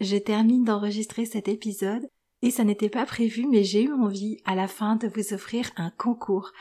je 0.00 0.16
termine 0.16 0.64
d'enregistrer 0.64 1.24
cet 1.24 1.48
épisode 1.48 2.06
et 2.42 2.50
ça 2.50 2.64
n'était 2.64 2.88
pas 2.88 3.04
prévu 3.04 3.46
mais 3.46 3.64
j'ai 3.64 3.84
eu 3.84 3.92
envie 3.92 4.38
à 4.44 4.54
la 4.54 4.68
fin 4.68 4.96
de 4.96 5.08
vous 5.08 5.34
offrir 5.34 5.70
un 5.76 5.90
concours. 5.90 6.52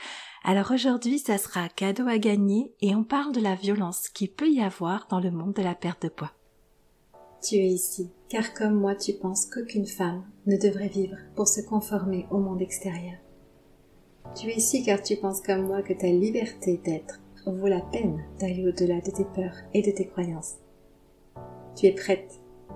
Alors 0.43 0.71
aujourd'hui 0.71 1.19
ça 1.19 1.37
sera 1.37 1.69
cadeau 1.69 2.08
à 2.08 2.17
gagner 2.17 2.73
et 2.81 2.95
on 2.95 3.03
parle 3.03 3.33
de 3.33 3.42
la 3.42 3.55
violence 3.55 4.09
qu'il 4.09 4.31
peut 4.31 4.50
y 4.50 4.61
avoir 4.61 5.08
dans 5.09 5.19
le 5.19 5.31
monde 5.31 5.53
de 5.53 5.61
la 5.61 5.75
perte 5.75 6.03
de 6.03 6.09
poids. 6.09 6.31
Tu 7.42 7.55
es 7.55 7.67
ici 7.67 8.09
car 8.30 8.54
comme 8.54 8.76
moi 8.76 8.96
tu 8.96 9.14
penses 9.14 9.46
qu'aucune 9.46 9.88
femme 9.88 10.24
ne 10.46 10.58
devrait 10.58 10.90
vivre 10.90 11.18
pour 11.36 11.48
se 11.48 11.62
conformer 11.62 12.26
au 12.32 12.40
monde 12.40 12.62
extérieur. 12.62 13.18
Tu 14.36 14.48
es 14.50 14.56
ici 14.56 14.84
car 14.84 15.02
tu 15.02 15.16
penses 15.16 15.42
comme 15.42 15.68
moi 15.68 15.82
que 15.82 15.94
ta 15.94 16.08
liberté 16.08 16.82
d'être 16.84 17.20
vaut 17.52 17.68
la 17.68 17.82
peine 17.82 18.24
d'aller 18.40 18.68
au-delà 18.68 19.00
de 19.02 19.12
tes 19.12 19.26
peurs 19.26 19.56
et 19.74 19.82
de 19.82 19.92
tes 19.92 20.08
croyances. 20.08 20.56
Tu 21.76 21.86
es 21.86 21.94
prête 21.94 22.40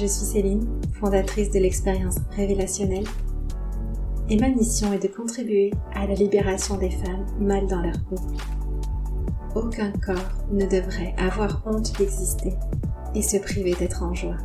Je 0.00 0.06
suis 0.06 0.26
Céline, 0.26 0.64
fondatrice 1.00 1.50
de 1.50 1.58
l'expérience 1.58 2.18
révélationnelle, 2.36 3.06
et 4.28 4.36
ma 4.38 4.48
mission 4.48 4.92
est 4.92 5.02
de 5.02 5.08
contribuer 5.08 5.72
à 5.92 6.06
la 6.06 6.14
libération 6.14 6.76
des 6.76 6.90
femmes 6.90 7.26
mal 7.40 7.66
dans 7.66 7.80
leur 7.80 7.98
peau. 8.04 8.14
Aucun 9.56 9.90
corps 9.90 10.30
ne 10.52 10.66
devrait 10.66 11.16
avoir 11.18 11.64
honte 11.66 11.98
d'exister 11.98 12.52
et 13.16 13.22
se 13.22 13.38
priver 13.38 13.74
d'être 13.74 14.04
en 14.04 14.14
joie. 14.14 14.36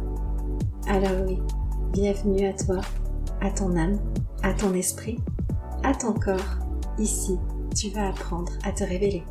Alors 0.88 1.28
oui, 1.28 1.38
bienvenue 1.92 2.48
à 2.48 2.54
toi, 2.54 2.82
à 3.40 3.52
ton 3.52 3.76
âme, 3.76 4.00
à 4.42 4.54
ton 4.54 4.74
esprit, 4.74 5.20
à 5.84 5.94
ton 5.94 6.14
corps. 6.14 6.58
Ici, 6.98 7.38
tu 7.76 7.92
vas 7.92 8.08
apprendre 8.08 8.54
à 8.64 8.72
te 8.72 8.84
révéler. 8.84 9.22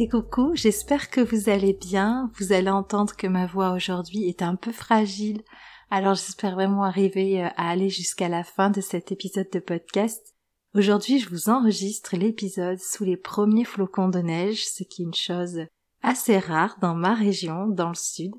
Et 0.00 0.08
coucou, 0.08 0.52
j'espère 0.54 1.10
que 1.10 1.20
vous 1.20 1.48
allez 1.48 1.72
bien. 1.72 2.30
Vous 2.38 2.52
allez 2.52 2.70
entendre 2.70 3.16
que 3.16 3.26
ma 3.26 3.46
voix 3.46 3.72
aujourd'hui 3.72 4.28
est 4.28 4.42
un 4.42 4.54
peu 4.54 4.70
fragile. 4.70 5.42
Alors 5.90 6.14
j'espère 6.14 6.54
vraiment 6.54 6.84
arriver 6.84 7.42
euh, 7.42 7.48
à 7.56 7.70
aller 7.70 7.88
jusqu'à 7.88 8.28
la 8.28 8.44
fin 8.44 8.70
de 8.70 8.80
cet 8.80 9.10
épisode 9.10 9.50
de 9.52 9.58
podcast. 9.58 10.36
Aujourd'hui, 10.72 11.18
je 11.18 11.28
vous 11.28 11.48
enregistre 11.48 12.16
l'épisode 12.16 12.78
sous 12.78 13.02
les 13.02 13.16
premiers 13.16 13.64
flocons 13.64 14.08
de 14.08 14.20
neige, 14.20 14.68
ce 14.68 14.84
qui 14.84 15.02
est 15.02 15.06
une 15.06 15.14
chose 15.14 15.62
assez 16.00 16.38
rare 16.38 16.76
dans 16.80 16.94
ma 16.94 17.14
région, 17.14 17.66
dans 17.66 17.88
le 17.88 17.96
sud. 17.96 18.30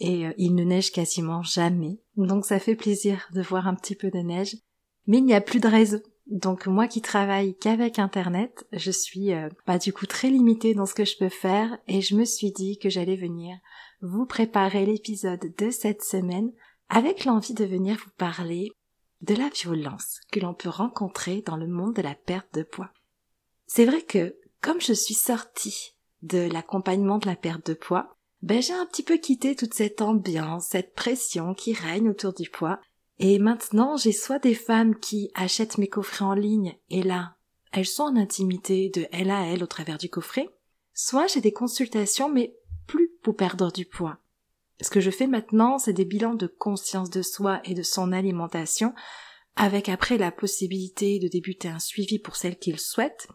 Et 0.00 0.26
euh, 0.26 0.32
il 0.38 0.54
ne 0.54 0.64
neige 0.64 0.92
quasiment 0.92 1.42
jamais. 1.42 2.00
Donc 2.16 2.46
ça 2.46 2.58
fait 2.58 2.74
plaisir 2.74 3.28
de 3.34 3.42
voir 3.42 3.68
un 3.68 3.74
petit 3.74 3.96
peu 3.96 4.10
de 4.10 4.20
neige. 4.20 4.56
Mais 5.06 5.18
il 5.18 5.26
n'y 5.26 5.34
a 5.34 5.42
plus 5.42 5.60
de 5.60 5.68
réseau. 5.68 6.00
Donc 6.26 6.66
moi 6.66 6.88
qui 6.88 7.02
travaille 7.02 7.56
qu'avec 7.56 7.98
Internet, 7.98 8.66
je 8.72 8.90
suis 8.90 9.32
euh, 9.32 9.48
bah, 9.66 9.78
du 9.78 9.92
coup 9.92 10.06
très 10.06 10.28
limitée 10.28 10.74
dans 10.74 10.86
ce 10.86 10.94
que 10.94 11.04
je 11.04 11.16
peux 11.16 11.28
faire 11.28 11.78
et 11.86 12.00
je 12.00 12.16
me 12.16 12.24
suis 12.24 12.50
dit 12.50 12.78
que 12.78 12.90
j'allais 12.90 13.16
venir 13.16 13.56
vous 14.02 14.26
préparer 14.26 14.84
l'épisode 14.84 15.54
de 15.56 15.70
cette 15.70 16.02
semaine 16.02 16.50
avec 16.88 17.24
l'envie 17.24 17.54
de 17.54 17.64
venir 17.64 17.96
vous 17.96 18.10
parler 18.18 18.70
de 19.22 19.34
la 19.34 19.48
violence 19.48 20.20
que 20.32 20.40
l'on 20.40 20.52
peut 20.52 20.68
rencontrer 20.68 21.42
dans 21.42 21.56
le 21.56 21.68
monde 21.68 21.94
de 21.94 22.02
la 22.02 22.14
perte 22.14 22.52
de 22.54 22.62
poids. 22.64 22.90
C'est 23.66 23.86
vrai 23.86 24.02
que 24.02 24.36
comme 24.60 24.80
je 24.80 24.92
suis 24.92 25.14
sortie 25.14 25.94
de 26.22 26.50
l'accompagnement 26.50 27.18
de 27.18 27.26
la 27.26 27.36
perte 27.36 27.66
de 27.68 27.74
poids, 27.74 28.16
ben 28.42 28.60
j'ai 28.60 28.74
un 28.74 28.86
petit 28.86 29.02
peu 29.02 29.16
quitté 29.16 29.54
toute 29.54 29.74
cette 29.74 30.02
ambiance, 30.02 30.66
cette 30.66 30.94
pression 30.94 31.54
qui 31.54 31.72
règne 31.72 32.08
autour 32.08 32.32
du 32.32 32.50
poids 32.50 32.80
et 33.18 33.38
maintenant, 33.38 33.96
j'ai 33.96 34.12
soit 34.12 34.38
des 34.38 34.54
femmes 34.54 34.98
qui 34.98 35.30
achètent 35.34 35.78
mes 35.78 35.88
coffrets 35.88 36.24
en 36.24 36.34
ligne 36.34 36.76
et 36.90 37.02
là, 37.02 37.36
elles 37.72 37.86
sont 37.86 38.04
en 38.04 38.16
intimité 38.16 38.90
de 38.90 39.06
elle 39.12 39.30
à 39.30 39.46
elle 39.46 39.62
au 39.62 39.66
travers 39.66 39.98
du 39.98 40.08
coffret, 40.08 40.48
soit 40.92 41.26
j'ai 41.26 41.40
des 41.40 41.52
consultations 41.52 42.28
mais 42.28 42.56
plus 42.86 43.10
pour 43.22 43.36
perdre 43.36 43.72
du 43.72 43.86
poids. 43.86 44.18
Ce 44.80 44.90
que 44.90 45.00
je 45.00 45.10
fais 45.10 45.26
maintenant, 45.26 45.78
c'est 45.78 45.94
des 45.94 46.04
bilans 46.04 46.34
de 46.34 46.46
conscience 46.46 47.10
de 47.10 47.22
soi 47.22 47.60
et 47.64 47.74
de 47.74 47.82
son 47.82 48.12
alimentation, 48.12 48.94
avec 49.56 49.88
après 49.88 50.18
la 50.18 50.30
possibilité 50.30 51.18
de 51.18 51.28
débuter 51.28 51.68
un 51.68 51.78
suivi 51.78 52.18
pour 52.18 52.36
celles 52.36 52.58
qui 52.58 52.72
le 52.72 52.78
souhaitent, 52.78 53.28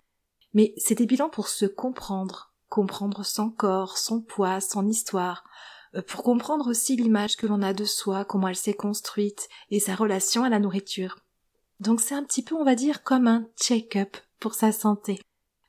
mais 0.53 0.73
c'est 0.77 0.95
des 0.95 1.07
bilans 1.07 1.29
pour 1.29 1.47
se 1.47 1.65
comprendre, 1.65 2.53
comprendre 2.69 3.25
son 3.25 3.49
corps, 3.49 3.97
son 3.97 4.21
poids, 4.21 4.61
son 4.61 4.87
histoire, 4.87 5.43
pour 6.07 6.23
comprendre 6.23 6.69
aussi 6.69 6.95
l'image 6.95 7.35
que 7.35 7.47
l'on 7.47 7.61
a 7.61 7.73
de 7.73 7.85
soi, 7.85 8.23
comment 8.23 8.47
elle 8.47 8.55
s'est 8.55 8.73
construite 8.73 9.49
et 9.69 9.79
sa 9.79 9.95
relation 9.95 10.43
à 10.43 10.49
la 10.49 10.59
nourriture. 10.59 11.19
Donc 11.79 11.99
c'est 11.99 12.15
un 12.15 12.23
petit 12.23 12.43
peu, 12.43 12.55
on 12.55 12.63
va 12.63 12.75
dire, 12.75 13.03
comme 13.03 13.27
un 13.27 13.47
check-up 13.59 14.15
pour 14.39 14.53
sa 14.53 14.71
santé. 14.71 15.19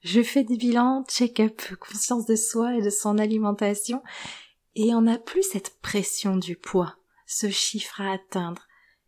Je 0.03 0.23
fais 0.23 0.45
des 0.45 0.57
bilans, 0.57 1.05
check-up, 1.09 1.63
conscience 1.77 2.27
de 2.27 2.37
soi 2.37 2.77
et 2.77 2.83
de 2.83 2.91
son 2.91 3.19
alimentation, 3.19 4.03
et 4.75 4.95
on 4.95 5.03
n'a 5.03 5.19
plus 5.19 5.43
cette 5.43 5.81
pression 5.81 6.37
du 6.37 6.57
poids, 6.57 6.97
ce 7.27 7.51
chiffre 7.51 8.01
à 8.01 8.13
atteindre. 8.13 8.63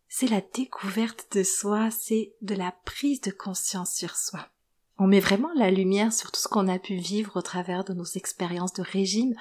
C'est 0.09 0.29
la 0.29 0.41
découverte 0.41 1.27
de 1.37 1.43
soi, 1.43 1.91
c'est 1.91 2.35
de 2.43 2.55
la 2.55 2.73
prise 2.85 3.21
de 3.21 3.33
conscience 3.33 3.95
sur 3.95 4.17
soi. 4.17 4.49
On 4.97 5.09
met 5.09 5.21
vraiment 5.21 5.53
la 5.57 5.73
lumière 5.73 6.13
sur 6.13 6.31
tout 6.31 6.41
ce 6.41 6.47
qu'on 6.47 6.69
a 6.69 6.79
pu 6.79 6.95
vivre 6.95 7.37
au 7.37 7.43
travers 7.43 7.85
de 7.85 7.93
nos 7.95 8.05
expériences 8.05 8.75
de 8.75 8.83
régime 8.83 9.35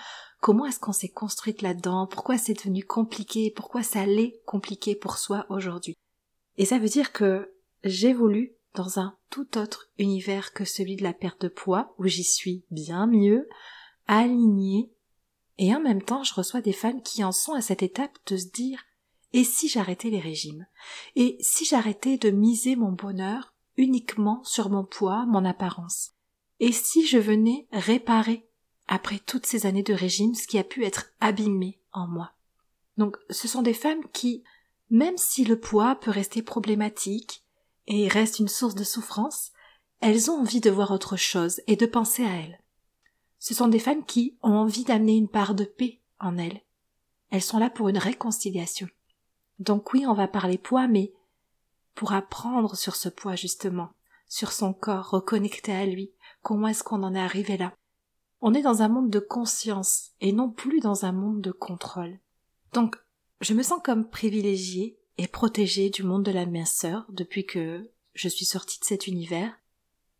comment 0.43 0.65
est-ce 0.65 0.79
qu'on 0.81 0.91
s'est 0.91 1.07
construite 1.07 1.61
là-dedans, 1.61 2.05
pourquoi 2.05 2.37
c'est 2.37 2.53
devenu 2.53 2.83
compliqué, 2.83 3.49
pourquoi 3.49 3.81
ça 3.81 4.05
l'est 4.05 4.41
compliqué 4.45 4.93
pour 4.93 5.17
soi 5.17 5.45
aujourd'hui? 5.47 5.95
Et 6.57 6.65
ça 6.65 6.79
veut 6.79 6.89
dire 6.89 7.13
que 7.13 7.53
j'évolue 7.85 8.53
dans 8.75 8.99
un 8.99 9.17
tout 9.29 9.57
autre 9.57 9.89
univers 9.97 10.51
que 10.51 10.65
celui 10.65 10.97
de 10.97 11.03
la 11.03 11.13
perte 11.13 11.43
de 11.43 11.47
poids, 11.47 11.95
où 11.97 12.07
j'y 12.07 12.25
suis 12.25 12.65
bien 12.71 13.07
mieux, 13.07 13.47
alignée, 14.05 14.91
et 15.59 15.73
en 15.73 15.79
même 15.79 16.01
temps 16.01 16.23
je 16.23 16.33
reçois 16.33 16.59
des 16.59 16.73
femmes 16.73 17.01
qui 17.01 17.23
en 17.23 17.31
sont 17.31 17.53
à 17.53 17.61
cette 17.61 17.81
étape 17.81 18.17
de 18.27 18.35
se 18.35 18.47
dire 18.47 18.83
et 19.31 19.45
si 19.45 19.69
j'arrêtais 19.69 20.09
les 20.09 20.19
régimes? 20.19 20.67
Et 21.15 21.37
si 21.39 21.63
j'arrêtais 21.63 22.17
de 22.17 22.31
miser 22.31 22.75
mon 22.75 22.91
bonheur 22.91 23.55
uniquement 23.77 24.43
sur 24.43 24.69
mon 24.69 24.83
poids, 24.83 25.25
mon 25.25 25.45
apparence? 25.45 26.11
Et 26.59 26.73
si 26.73 27.07
je 27.07 27.17
venais 27.17 27.65
réparer 27.71 28.45
après 28.87 29.19
toutes 29.19 29.45
ces 29.45 29.65
années 29.65 29.83
de 29.83 29.93
régime, 29.93 30.35
ce 30.35 30.47
qui 30.47 30.57
a 30.57 30.63
pu 30.63 30.83
être 30.85 31.11
abîmé 31.19 31.79
en 31.91 32.07
moi. 32.07 32.31
Donc 32.97 33.17
ce 33.29 33.47
sont 33.47 33.61
des 33.61 33.73
femmes 33.73 34.03
qui, 34.11 34.43
même 34.89 35.17
si 35.17 35.45
le 35.45 35.59
poids 35.59 35.95
peut 35.95 36.11
rester 36.11 36.41
problématique 36.41 37.43
et 37.87 38.07
reste 38.07 38.39
une 38.39 38.47
source 38.47 38.75
de 38.75 38.83
souffrance, 38.83 39.51
elles 39.99 40.29
ont 40.29 40.41
envie 40.41 40.61
de 40.61 40.69
voir 40.69 40.91
autre 40.91 41.15
chose 41.15 41.61
et 41.67 41.75
de 41.75 41.85
penser 41.85 42.25
à 42.25 42.35
elles. 42.35 42.59
Ce 43.39 43.53
sont 43.53 43.67
des 43.67 43.79
femmes 43.79 44.05
qui 44.05 44.37
ont 44.41 44.53
envie 44.53 44.83
d'amener 44.83 45.15
une 45.15 45.29
part 45.29 45.55
de 45.55 45.65
paix 45.65 46.01
en 46.19 46.37
elles. 46.37 46.61
Elles 47.29 47.41
sont 47.41 47.57
là 47.57 47.69
pour 47.69 47.89
une 47.89 47.97
réconciliation. 47.97 48.87
Donc 49.59 49.93
oui, 49.93 50.05
on 50.05 50.13
va 50.13 50.27
parler 50.27 50.57
poids, 50.57 50.87
mais 50.87 51.13
pour 51.95 52.13
apprendre 52.13 52.75
sur 52.75 52.95
ce 52.95 53.09
poids 53.09 53.35
justement, 53.35 53.91
sur 54.27 54.51
son 54.51 54.73
corps, 54.73 55.09
reconnecter 55.09 55.73
à 55.73 55.85
lui, 55.85 56.11
comment 56.41 56.67
est-ce 56.67 56.83
qu'on 56.83 57.03
en 57.03 57.15
est 57.15 57.19
arrivé 57.19 57.57
là, 57.57 57.73
on 58.45 58.53
est 58.53 58.61
dans 58.61 58.81
un 58.81 58.89
monde 58.89 59.09
de 59.09 59.19
conscience 59.19 60.11
et 60.19 60.33
non 60.33 60.51
plus 60.51 60.81
dans 60.81 61.05
un 61.05 61.13
monde 61.13 61.39
de 61.39 61.53
contrôle. 61.53 62.19
Donc, 62.73 62.97
je 63.39 63.53
me 63.53 63.63
sens 63.63 63.79
comme 63.81 64.09
privilégiée 64.09 64.99
et 65.17 65.29
protégée 65.29 65.89
du 65.89 66.03
monde 66.03 66.25
de 66.25 66.31
la 66.31 66.45
minceur 66.45 67.05
depuis 67.07 67.45
que 67.45 67.89
je 68.13 68.27
suis 68.27 68.43
sortie 68.43 68.81
de 68.81 68.85
cet 68.85 69.07
univers, 69.07 69.57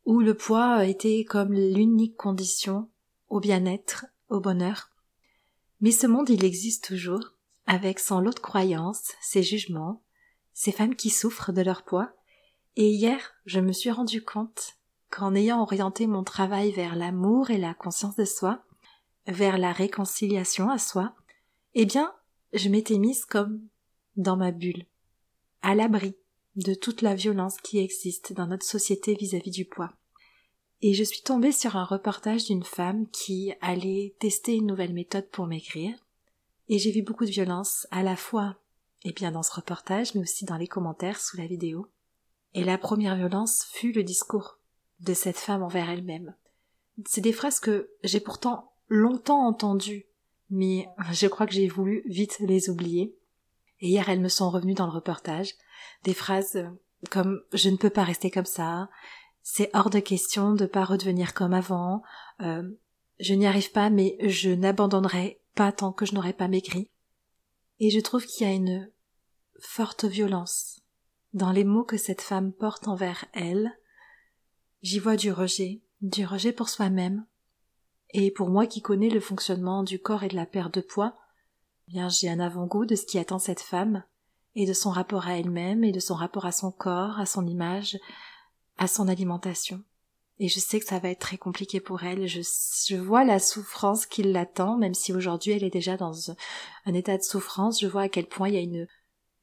où 0.06 0.21
le 0.21 0.36
poids 0.36 0.86
été 0.86 1.25
comme 1.25 1.51
l'unique 1.51 2.15
condition 2.15 2.89
au 3.27 3.42
bien-être, 3.42 4.06
au 4.30 4.39
bonheur. 4.39 4.92
Mais 5.81 5.92
ce 5.92 6.07
monde, 6.07 6.30
il 6.30 6.45
existe 6.45 6.86
toujours, 6.86 7.33
avec 7.65 8.00
son 8.00 8.21
lot 8.21 8.33
de 8.33 8.39
croyances, 8.39 9.12
ses 9.19 9.44
jugements, 9.44 10.01
ces 10.53 10.71
femmes 10.71 10.95
qui 10.95 11.09
souffrent 11.09 11.51
de 11.51 11.62
leur 11.62 11.83
poids. 11.83 12.13
Et 12.77 12.89
hier, 12.89 13.33
je 13.45 13.59
me 13.59 13.74
suis 13.74 13.92
rendu 13.92 14.24
compte 14.24 14.77
qu'en 15.13 15.36
ayant 15.36 15.62
orienté 15.62 16.07
mon 16.07 16.24
travail 16.24 16.71
vers 16.71 16.95
l'amour 16.95 17.51
et 17.51 17.60
la 17.60 17.75
conscience 17.75 18.15
de 18.15 18.25
soi, 18.25 18.63
vers 19.27 19.60
la 19.60 19.71
réconciliation 19.71 20.71
à 20.71 20.80
soi, 20.80 21.13
eh 21.75 21.86
bien, 21.86 22.12
je 22.54 22.68
m'étais 22.68 22.98
mise 22.98 23.24
comme 23.25 23.62
dans 24.15 24.38
ma 24.38 24.51
bulle, 24.51 24.86
à 25.62 25.75
l'abri 25.75 26.15
de 26.56 26.74
toute 26.74 27.04
la 27.04 27.13
violence 27.13 27.57
qui 27.57 27.77
existe 27.77 28.33
dans 28.33 28.48
notre 28.48 28.65
société 28.65 29.13
vis-à-vis 29.13 29.51
du 29.51 29.65
poids. 29.65 29.94
Et 30.81 30.95
je 30.95 31.04
suis 31.04 31.21
tombée 31.21 31.51
sur 31.51 31.75
un 31.75 31.86
reportage 31.86 32.45
d'une 32.45 32.63
femme 32.63 33.07
qui 33.09 33.54
allait 33.62 34.16
tester 34.19 34.56
une 34.56 34.66
nouvelle 34.66 34.94
méthode 34.94 35.30
pour 35.30 35.45
maigrir, 35.45 35.95
et 36.69 36.80
j'ai 36.80 36.92
vu 36.92 37.04
beaucoup 37.04 37.25
de 37.25 37.31
violence, 37.31 37.86
à 37.92 38.01
la 38.01 38.16
fois 38.16 38.56
et 39.04 39.12
bien 39.12 39.31
dans 39.31 39.44
ce 39.44 39.54
reportage, 39.54 40.16
mais 40.16 40.21
aussi 40.21 40.45
dans 40.45 40.57
les 40.57 40.68
commentaires 40.68 41.19
sous 41.19 41.38
la 41.38 41.45
vidéo. 41.45 41.88
Et 42.56 42.63
la 42.63 42.80
première 42.80 43.16
violence 43.16 43.66
fut 43.71 43.92
le 43.92 44.04
discours 44.04 44.57
de 45.03 45.13
cette 45.13 45.38
femme 45.38 45.63
envers 45.63 45.89
elle-même. 45.89 46.35
C'est 47.05 47.21
des 47.21 47.33
phrases 47.33 47.59
que 47.59 47.89
j'ai 48.03 48.19
pourtant 48.19 48.73
longtemps 48.88 49.45
entendues, 49.45 50.05
mais 50.50 50.88
je 51.11 51.27
crois 51.27 51.45
que 51.45 51.53
j'ai 51.53 51.67
voulu 51.67 52.03
vite 52.05 52.38
les 52.39 52.69
oublier. 52.69 53.15
Et 53.79 53.89
hier, 53.89 54.07
elles 54.09 54.21
me 54.21 54.29
sont 54.29 54.50
revenues 54.50 54.75
dans 54.75 54.85
le 54.85 54.91
reportage. 54.91 55.53
Des 56.03 56.13
phrases 56.13 56.65
comme 57.09 57.41
je 57.51 57.69
ne 57.69 57.77
peux 57.77 57.89
pas 57.89 58.03
rester 58.03 58.31
comme 58.31 58.45
ça, 58.45 58.89
c'est 59.41 59.69
hors 59.73 59.89
de 59.89 60.00
question 60.00 60.53
de 60.53 60.65
pas 60.65 60.85
redevenir 60.85 61.33
comme 61.33 61.53
avant, 61.53 62.01
euh, 62.41 62.63
je 63.19 63.33
n'y 63.33 63.45
arrive 63.45 63.71
pas, 63.71 63.89
mais 63.89 64.17
je 64.21 64.49
n'abandonnerai 64.49 65.41
pas 65.56 65.71
tant 65.71 65.91
que 65.91 66.06
je 66.06 66.15
n'aurai 66.15 66.33
pas 66.33 66.47
maigri. 66.47 66.89
Et 67.79 67.89
je 67.89 67.99
trouve 67.99 68.25
qu'il 68.25 68.47
y 68.47 68.49
a 68.49 68.53
une 68.53 68.89
forte 69.59 70.06
violence 70.06 70.81
dans 71.33 71.51
les 71.51 71.63
mots 71.63 71.83
que 71.83 71.97
cette 71.97 72.21
femme 72.21 72.53
porte 72.53 72.88
envers 72.88 73.25
elle. 73.33 73.71
J'y 74.83 75.00
vois 75.00 75.15
du 75.15 75.31
rejet, 75.31 75.81
du 76.01 76.25
rejet 76.25 76.51
pour 76.51 76.68
soi-même. 76.68 77.25
Et 78.09 78.31
pour 78.31 78.50
moi 78.50 78.68
qui 78.68 78.81
connais 78.81 79.09
le 79.09 79.21
fonctionnement 79.21 79.81
du 79.81 79.97
corps 79.97 80.24
et 80.24 80.27
de 80.27 80.35
la 80.35 80.45
perte 80.45 80.74
de 80.75 80.81
poids, 80.81 81.15
eh 81.88 81.94
bien 81.94 82.09
j'ai 82.09 82.30
un 82.30 82.41
avant-goût 82.41 82.85
de 82.85 82.95
ce 82.95 83.06
qui 83.06 83.18
attend 83.18 83.39
cette 83.39 83.62
femme, 83.62 84.03
et 84.56 84.65
de 84.65 84.74
son 84.74 84.91
rapport 84.91 85.25
à 85.25 85.39
elle-même, 85.39 85.85
et 85.85 85.94
de 85.94 86.01
son 86.01 86.15
rapport 86.15 86.45
à 86.45 86.51
son 86.51 86.69
corps, 86.69 87.18
à 87.18 87.25
son 87.25 87.47
image, 87.47 87.97
à 88.77 88.88
son 88.88 89.07
alimentation. 89.07 89.81
Et 90.39 90.50
je 90.50 90.59
sais 90.59 90.81
que 90.81 90.85
ça 90.85 91.00
va 91.00 91.09
être 91.09 91.21
très 91.21 91.38
compliqué 91.38 91.80
pour 91.80 92.03
elle. 92.03 92.27
Je, 92.27 92.41
je 92.41 92.97
vois 92.97 93.24
la 93.24 93.39
souffrance 93.39 94.06
qui 94.06 94.21
l'attend, 94.21 94.77
même 94.77 94.94
si 94.94 95.13
aujourd'hui 95.13 95.53
elle 95.53 95.63
est 95.63 95.69
déjà 95.69 95.95
dans 95.95 96.31
un 96.85 96.94
état 96.94 97.18
de 97.18 97.24
souffrance. 97.24 97.80
Je 97.80 97.88
vois 97.88 98.03
à 98.03 98.09
quel 98.09 98.27
point 98.27 98.50
il 98.50 98.56
y 98.56 98.57
a 98.57 98.62
une 98.62 98.88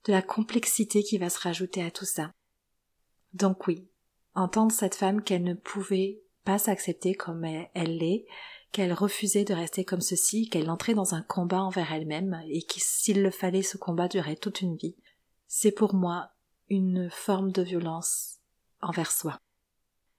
de 0.05 0.13
la 0.13 0.21
complexité 0.21 1.03
qui 1.03 1.17
va 1.17 1.31
se 1.31 1.41
rajouter 1.41 1.83
à 1.83 1.91
tout 1.91 2.05
ça. 2.05 2.31
Donc 3.33 3.67
oui, 3.67 3.90
entendre 4.41 4.73
cette 4.73 4.95
femme 4.95 5.23
qu'elle 5.23 5.45
ne 5.45 5.55
pouvait 5.55 6.23
pas 6.45 6.59
s'accepter 6.59 7.15
comme 7.15 7.45
elle 7.45 7.99
l'est, 7.99 8.27
qu'elle 8.73 8.93
refusait 8.93 9.45
de 9.45 9.55
rester 9.55 9.85
comme 9.85 10.01
ceci, 10.01 10.49
qu'elle 10.49 10.71
entrait 10.71 10.95
dans 10.95 11.15
un 11.15 11.23
combat 11.23 11.63
envers 11.63 11.93
elle-même 11.93 12.41
et 12.49 12.63
que 12.63 12.79
s'il 12.79 13.23
le 13.23 13.31
fallait 13.31 13.63
ce 13.63 13.77
combat 13.77 14.09
durait 14.09 14.37
toute 14.37 14.61
une 14.61 14.77
vie, 14.77 14.97
c'est 15.47 15.73
pour 15.73 15.95
moi 15.95 16.31
une 16.69 17.11
forme 17.11 17.53
de 17.53 17.63
violence 17.63 18.39
envers 18.81 19.11
soi. 19.11 19.39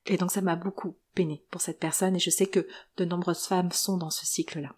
Et 0.05 0.17
donc 0.17 0.31
ça 0.31 0.41
m'a 0.41 0.55
beaucoup 0.55 0.97
peiné 1.15 1.45
pour 1.49 1.61
cette 1.61 1.79
personne 1.79 2.15
et 2.15 2.19
je 2.19 2.29
sais 2.29 2.47
que 2.47 2.67
de 2.97 3.05
nombreuses 3.05 3.45
femmes 3.45 3.71
sont 3.71 3.97
dans 3.97 4.09
ce 4.09 4.25
cycle-là. 4.25 4.75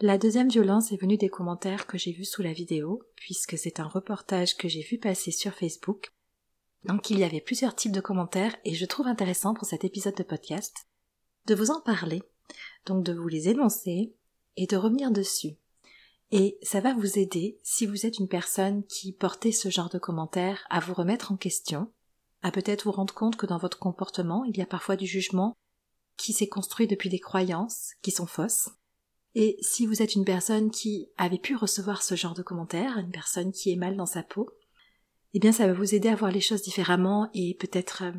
La 0.00 0.18
deuxième 0.18 0.50
violence 0.50 0.92
est 0.92 1.00
venue 1.00 1.16
des 1.16 1.30
commentaires 1.30 1.86
que 1.86 1.96
j'ai 1.96 2.12
vus 2.12 2.26
sous 2.26 2.42
la 2.42 2.52
vidéo, 2.52 3.02
puisque 3.14 3.56
c'est 3.56 3.80
un 3.80 3.88
reportage 3.88 4.54
que 4.56 4.68
j'ai 4.68 4.82
vu 4.82 4.98
passer 4.98 5.30
sur 5.30 5.54
Facebook. 5.54 6.12
Donc 6.84 7.10
il 7.10 7.18
y 7.18 7.24
avait 7.24 7.40
plusieurs 7.40 7.74
types 7.74 7.92
de 7.92 8.00
commentaires 8.00 8.56
et 8.64 8.74
je 8.74 8.86
trouve 8.86 9.06
intéressant 9.06 9.54
pour 9.54 9.66
cet 9.66 9.84
épisode 9.84 10.16
de 10.16 10.22
podcast 10.22 10.86
de 11.46 11.54
vous 11.54 11.70
en 11.70 11.80
parler, 11.80 12.22
donc 12.86 13.04
de 13.04 13.12
vous 13.12 13.28
les 13.28 13.48
énoncer 13.48 14.14
et 14.56 14.66
de 14.66 14.76
revenir 14.76 15.10
dessus. 15.10 15.56
Et 16.32 16.58
ça 16.62 16.80
va 16.80 16.92
vous 16.92 17.18
aider, 17.18 17.58
si 17.62 17.86
vous 17.86 18.04
êtes 18.04 18.18
une 18.18 18.28
personne 18.28 18.84
qui 18.84 19.12
portait 19.12 19.52
ce 19.52 19.70
genre 19.70 19.90
de 19.90 19.98
commentaires, 19.98 20.66
à 20.70 20.80
vous 20.80 20.94
remettre 20.94 21.30
en 21.32 21.36
question 21.36 21.92
à 22.42 22.50
peut-être 22.50 22.84
vous 22.84 22.92
rendre 22.92 23.14
compte 23.14 23.36
que 23.36 23.46
dans 23.46 23.58
votre 23.58 23.78
comportement, 23.78 24.44
il 24.44 24.56
y 24.56 24.62
a 24.62 24.66
parfois 24.66 24.96
du 24.96 25.06
jugement 25.06 25.56
qui 26.16 26.32
s'est 26.32 26.48
construit 26.48 26.86
depuis 26.86 27.08
des 27.08 27.18
croyances 27.18 27.90
qui 28.02 28.10
sont 28.10 28.26
fausses. 28.26 28.68
Et 29.34 29.58
si 29.60 29.84
vous 29.84 30.00
êtes 30.00 30.14
une 30.14 30.24
personne 30.24 30.70
qui 30.70 31.08
avait 31.16 31.38
pu 31.38 31.56
recevoir 31.56 32.02
ce 32.02 32.14
genre 32.14 32.34
de 32.34 32.42
commentaires, 32.42 32.98
une 32.98 33.10
personne 33.10 33.52
qui 33.52 33.72
est 33.72 33.76
mal 33.76 33.96
dans 33.96 34.06
sa 34.06 34.22
peau, 34.22 34.48
eh 35.36 35.38
bien 35.38 35.52
ça 35.52 35.66
va 35.66 35.74
vous 35.74 35.94
aider 35.94 36.08
à 36.08 36.14
voir 36.14 36.30
les 36.30 36.40
choses 36.40 36.62
différemment 36.62 37.28
et 37.34 37.54
peut-être 37.60 38.04
euh, 38.04 38.12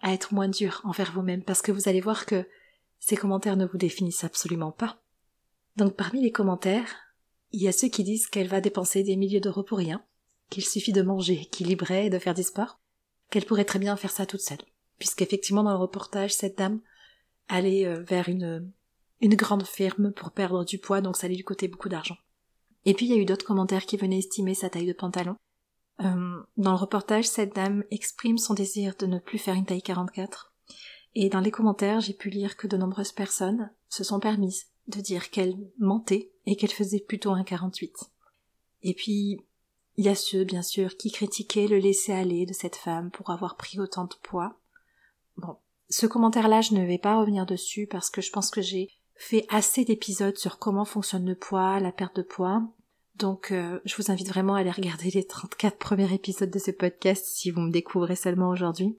à 0.00 0.14
être 0.14 0.32
moins 0.32 0.48
dur 0.48 0.80
envers 0.84 1.12
vous-même 1.12 1.42
parce 1.42 1.60
que 1.60 1.70
vous 1.70 1.86
allez 1.86 2.00
voir 2.00 2.24
que 2.24 2.48
ces 2.98 3.14
commentaires 3.14 3.58
ne 3.58 3.66
vous 3.66 3.76
définissent 3.76 4.24
absolument 4.24 4.72
pas. 4.72 5.02
Donc 5.76 5.96
parmi 5.96 6.22
les 6.22 6.32
commentaires, 6.32 6.96
il 7.52 7.60
y 7.60 7.68
a 7.68 7.72
ceux 7.72 7.88
qui 7.88 8.04
disent 8.04 8.26
qu'elle 8.26 8.48
va 8.48 8.62
dépenser 8.62 9.02
des 9.02 9.16
milliers 9.16 9.40
d'euros 9.40 9.64
pour 9.64 9.76
rien, 9.76 10.02
qu'il 10.48 10.64
suffit 10.64 10.94
de 10.94 11.02
manger 11.02 11.42
équilibré 11.42 12.06
et 12.06 12.10
de 12.10 12.18
faire 12.18 12.32
du 12.32 12.42
sport, 12.42 12.80
qu'elle 13.28 13.44
pourrait 13.44 13.66
très 13.66 13.78
bien 13.78 13.94
faire 13.94 14.10
ça 14.10 14.24
toute 14.24 14.40
seule. 14.40 14.64
Puisqu'effectivement, 14.98 15.62
dans 15.62 15.72
le 15.72 15.76
reportage, 15.76 16.32
cette 16.32 16.56
dame 16.56 16.80
allait 17.48 17.84
euh, 17.84 18.02
vers 18.02 18.30
une, 18.30 18.72
une 19.20 19.34
grande 19.34 19.66
firme 19.66 20.10
pour 20.10 20.30
perdre 20.30 20.64
du 20.64 20.78
poids, 20.78 21.02
donc 21.02 21.18
ça 21.18 21.26
allait 21.26 21.36
lui 21.36 21.44
coûter 21.44 21.68
beaucoup 21.68 21.90
d'argent. 21.90 22.16
Et 22.86 22.94
puis 22.94 23.04
il 23.04 23.12
y 23.12 23.14
a 23.14 23.20
eu 23.20 23.26
d'autres 23.26 23.44
commentaires 23.44 23.84
qui 23.84 23.98
venaient 23.98 24.20
estimer 24.20 24.54
sa 24.54 24.70
taille 24.70 24.86
de 24.86 24.94
pantalon. 24.94 25.36
Euh, 26.00 26.42
dans 26.56 26.72
le 26.72 26.76
reportage, 26.76 27.26
cette 27.26 27.54
dame 27.54 27.84
exprime 27.90 28.38
son 28.38 28.54
désir 28.54 28.94
de 28.98 29.06
ne 29.06 29.18
plus 29.18 29.38
faire 29.38 29.54
une 29.54 29.64
taille 29.64 29.82
44. 29.82 30.52
Et 31.14 31.30
dans 31.30 31.40
les 31.40 31.50
commentaires, 31.50 32.00
j'ai 32.00 32.12
pu 32.12 32.28
lire 32.28 32.56
que 32.56 32.66
de 32.66 32.76
nombreuses 32.76 33.12
personnes 33.12 33.70
se 33.88 34.04
sont 34.04 34.20
permises 34.20 34.66
de 34.88 35.00
dire 35.00 35.30
qu'elle 35.30 35.56
mentait 35.78 36.30
et 36.44 36.56
qu'elle 36.56 36.70
faisait 36.70 37.00
plutôt 37.00 37.30
un 37.30 37.42
48. 37.42 38.10
Et 38.82 38.94
puis, 38.94 39.40
il 39.96 40.04
y 40.04 40.08
a 40.08 40.14
ceux, 40.14 40.44
bien 40.44 40.62
sûr, 40.62 40.96
qui 40.96 41.10
critiquaient 41.10 41.68
le 41.68 41.78
laisser-aller 41.78 42.44
de 42.44 42.52
cette 42.52 42.76
femme 42.76 43.10
pour 43.10 43.30
avoir 43.30 43.56
pris 43.56 43.80
autant 43.80 44.04
de 44.04 44.14
poids. 44.22 44.60
Bon, 45.38 45.56
ce 45.88 46.06
commentaire-là, 46.06 46.60
je 46.60 46.74
ne 46.74 46.84
vais 46.84 46.98
pas 46.98 47.18
revenir 47.18 47.46
dessus 47.46 47.86
parce 47.86 48.10
que 48.10 48.20
je 48.20 48.30
pense 48.30 48.50
que 48.50 48.60
j'ai 48.60 48.90
fait 49.14 49.46
assez 49.48 49.84
d'épisodes 49.84 50.36
sur 50.36 50.58
comment 50.58 50.84
fonctionne 50.84 51.26
le 51.26 51.34
poids, 51.34 51.80
la 51.80 51.92
perte 51.92 52.16
de 52.16 52.22
poids. 52.22 52.62
Donc, 53.18 53.50
euh, 53.50 53.80
je 53.86 53.96
vous 53.96 54.10
invite 54.10 54.28
vraiment 54.28 54.56
à 54.56 54.60
aller 54.60 54.70
regarder 54.70 55.10
les 55.10 55.26
34 55.26 55.78
premiers 55.78 56.12
épisodes 56.12 56.50
de 56.50 56.58
ce 56.58 56.70
podcast 56.70 57.24
si 57.24 57.50
vous 57.50 57.62
me 57.62 57.70
découvrez 57.70 58.14
seulement 58.16 58.50
aujourd'hui. 58.50 58.98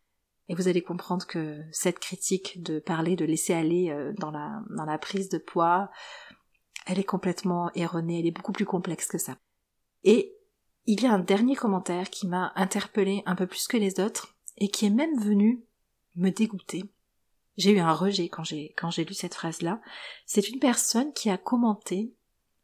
Et 0.50 0.56
vous 0.56 0.68
allez 0.68 0.81
comprendre 0.81 1.28
que 1.28 1.62
cette 1.72 2.00
critique 2.00 2.64
de 2.64 2.80
parler 2.80 3.16
de 3.16 3.25
laisser 3.25 3.54
aller 3.54 3.92
euh, 3.92 4.14
dans 4.18 4.31
la, 4.31 4.98
prise 4.98 5.30
de 5.30 5.38
poids, 5.38 5.92
elle 6.88 6.98
est 6.98 7.04
complètement 7.04 7.69
erronée, 7.75 8.19
elle 8.19 8.25
est 8.25 8.31
beaucoup 8.31 8.54
plus 8.54 8.66
complexe 8.66 9.08
que 9.08 9.19
ça. 9.19 9.38
Et 10.04 10.36
il 10.86 11.04
y 11.04 11.06
a 11.06 11.13
un 11.13 11.20
dernier 11.20 11.56
commentaire 11.56 12.10
qui 12.10 12.28
m'a 12.28 12.54
interpellé 12.56 13.22
un 13.28 13.36
peu 13.36 13.46
plus 13.46 13.68
que 13.68 13.78
les 13.78 14.00
autres 14.00 14.36
et 14.58 14.70
qui 14.70 14.86
est 14.86 14.92
même 14.92 15.20
venu 15.20 15.63
me 16.16 16.31
dégoûter. 16.31 16.86
J'ai 17.58 17.72
eu 17.72 17.80
un 17.80 17.94
rejet 17.94 18.30
quand 18.30 18.44
j'ai 18.44 18.74
quand 18.78 18.90
j'ai 18.90 19.04
lu 19.04 19.13
cette 19.13 19.36
phrase-là. 19.36 19.81
C'est 20.25 20.48
une 20.50 20.60
personne 20.60 21.12
qui 21.13 21.30
a 21.30 21.38
commenté 21.38 22.16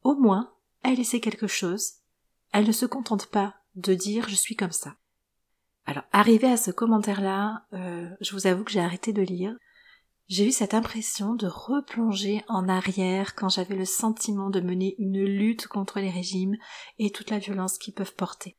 au 0.04 0.16
moins 0.16 0.54
elle 0.84 1.00
essaie 1.00 1.20
quelque 1.20 1.48
chose. 1.48 1.94
Elle 2.52 2.68
ne 2.68 2.72
se 2.72 2.86
contente 2.86 3.28
pas 3.28 3.56
de 3.76 3.94
dire 3.94 4.30
je 4.30 4.36
suis 4.36 4.56
comme 4.56 4.72
ça. 4.72 4.96
Alors 5.86 6.04
arrivé 6.12 6.48
à 6.48 6.58
ce 6.58 6.72
commentaire-là, 6.72 7.66
euh, 7.74 8.10
je 8.22 8.34
vous 8.34 8.48
avoue 8.48 8.64
que 8.64 8.72
j'ai 8.72 8.80
arrêté 8.80 9.12
de 9.12 9.22
lire 9.22 9.56
j'ai 10.28 10.48
eu 10.48 10.52
cette 10.52 10.74
impression 10.74 11.36
de 11.36 11.48
replonger 11.48 12.44
en 12.48 12.70
arrière 12.70 13.36
quand 13.36 13.50
j'avais 13.50 13.76
le 13.76 13.86
sentiment 13.86 14.50
de 14.50 14.62
mener 14.62 14.96
une 14.98 15.24
lutte 15.24 15.68
contre 15.68 16.00
les 16.00 16.10
régimes 16.10 16.56
et 16.98 17.12
toute 17.12 17.30
la 17.30 17.40
violence 17.40 17.78
qu'ils 17.78 17.94
peuvent 17.94 18.16
porter. 18.16 18.58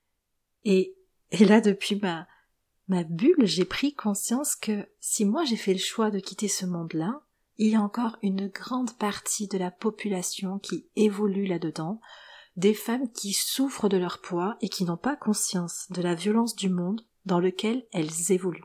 Et, 0.64 0.94
et 1.30 1.44
là, 1.44 1.60
depuis 1.60 1.96
ma, 1.96 2.26
ma 2.88 3.02
bulle, 3.02 3.46
j'ai 3.46 3.64
pris 3.64 3.94
conscience 3.94 4.56
que 4.56 4.88
si 5.00 5.24
moi 5.24 5.44
j'ai 5.44 5.56
fait 5.56 5.72
le 5.72 5.78
choix 5.78 6.10
de 6.10 6.20
quitter 6.20 6.48
ce 6.48 6.66
monde-là, 6.66 7.22
il 7.58 7.70
y 7.70 7.76
a 7.76 7.80
encore 7.80 8.16
une 8.22 8.48
grande 8.48 8.96
partie 8.96 9.48
de 9.48 9.58
la 9.58 9.70
population 9.70 10.58
qui 10.58 10.86
évolue 10.96 11.46
là-dedans, 11.46 12.00
des 12.56 12.74
femmes 12.74 13.10
qui 13.12 13.32
souffrent 13.32 13.88
de 13.88 13.96
leur 13.96 14.20
poids 14.20 14.56
et 14.60 14.68
qui 14.68 14.84
n'ont 14.84 14.96
pas 14.96 15.16
conscience 15.16 15.86
de 15.90 16.02
la 16.02 16.14
violence 16.14 16.54
du 16.54 16.68
monde 16.68 17.02
dans 17.26 17.40
lequel 17.40 17.86
elles 17.92 18.32
évoluent 18.32 18.64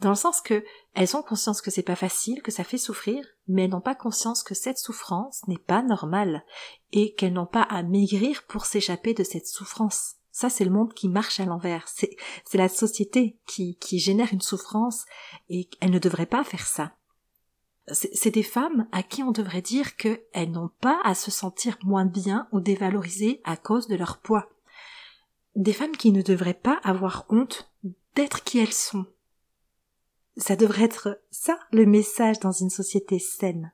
dans 0.00 0.10
le 0.10 0.16
sens 0.16 0.40
que 0.40 0.64
elles 0.94 1.16
ont 1.16 1.22
conscience 1.22 1.60
que 1.60 1.70
c'est 1.70 1.82
pas 1.82 1.94
facile, 1.94 2.42
que 2.42 2.50
ça 2.50 2.64
fait 2.64 2.78
souffrir, 2.78 3.24
mais 3.46 3.64
elles 3.64 3.70
n'ont 3.70 3.80
pas 3.80 3.94
conscience 3.94 4.42
que 4.42 4.54
cette 4.54 4.78
souffrance 4.78 5.46
n'est 5.46 5.58
pas 5.58 5.82
normale 5.82 6.44
et 6.92 7.14
qu'elles 7.14 7.32
n'ont 7.32 7.46
pas 7.46 7.62
à 7.62 7.82
maigrir 7.82 8.42
pour 8.44 8.66
s'échapper 8.66 9.14
de 9.14 9.22
cette 9.22 9.46
souffrance. 9.46 10.16
Ça, 10.32 10.48
c'est 10.48 10.64
le 10.64 10.70
monde 10.70 10.94
qui 10.94 11.08
marche 11.08 11.38
à 11.38 11.44
l'envers. 11.44 11.86
C'est, 11.86 12.16
la 12.54 12.68
société 12.68 13.38
qui, 13.46 13.76
qui 13.76 13.98
génère 13.98 14.32
une 14.32 14.40
souffrance 14.40 15.04
et 15.48 15.68
elles 15.80 15.90
ne 15.90 15.98
devraient 15.98 16.26
pas 16.26 16.44
faire 16.44 16.66
ça. 16.66 16.92
C'est, 17.88 18.30
des 18.30 18.44
femmes 18.44 18.86
à 18.92 19.02
qui 19.02 19.22
on 19.22 19.32
devrait 19.32 19.62
dire 19.62 19.96
qu'elles 19.96 20.50
n'ont 20.50 20.70
pas 20.80 21.00
à 21.02 21.14
se 21.14 21.30
sentir 21.30 21.76
moins 21.82 22.04
bien 22.04 22.46
ou 22.52 22.60
dévalorisées 22.60 23.40
à 23.44 23.56
cause 23.56 23.88
de 23.88 23.96
leur 23.96 24.18
poids. 24.18 24.48
Des 25.56 25.72
femmes 25.72 25.96
qui 25.96 26.12
ne 26.12 26.22
devraient 26.22 26.54
pas 26.54 26.80
avoir 26.84 27.26
honte 27.30 27.72
d'être 28.14 28.44
qui 28.44 28.58
elles 28.58 28.72
sont, 28.72 29.06
ça 30.36 30.56
devrait 30.56 30.84
être 30.84 31.20
ça 31.30 31.58
le 31.72 31.86
message 31.86 32.38
dans 32.40 32.52
une 32.52 32.70
société 32.70 33.18
saine. 33.18 33.72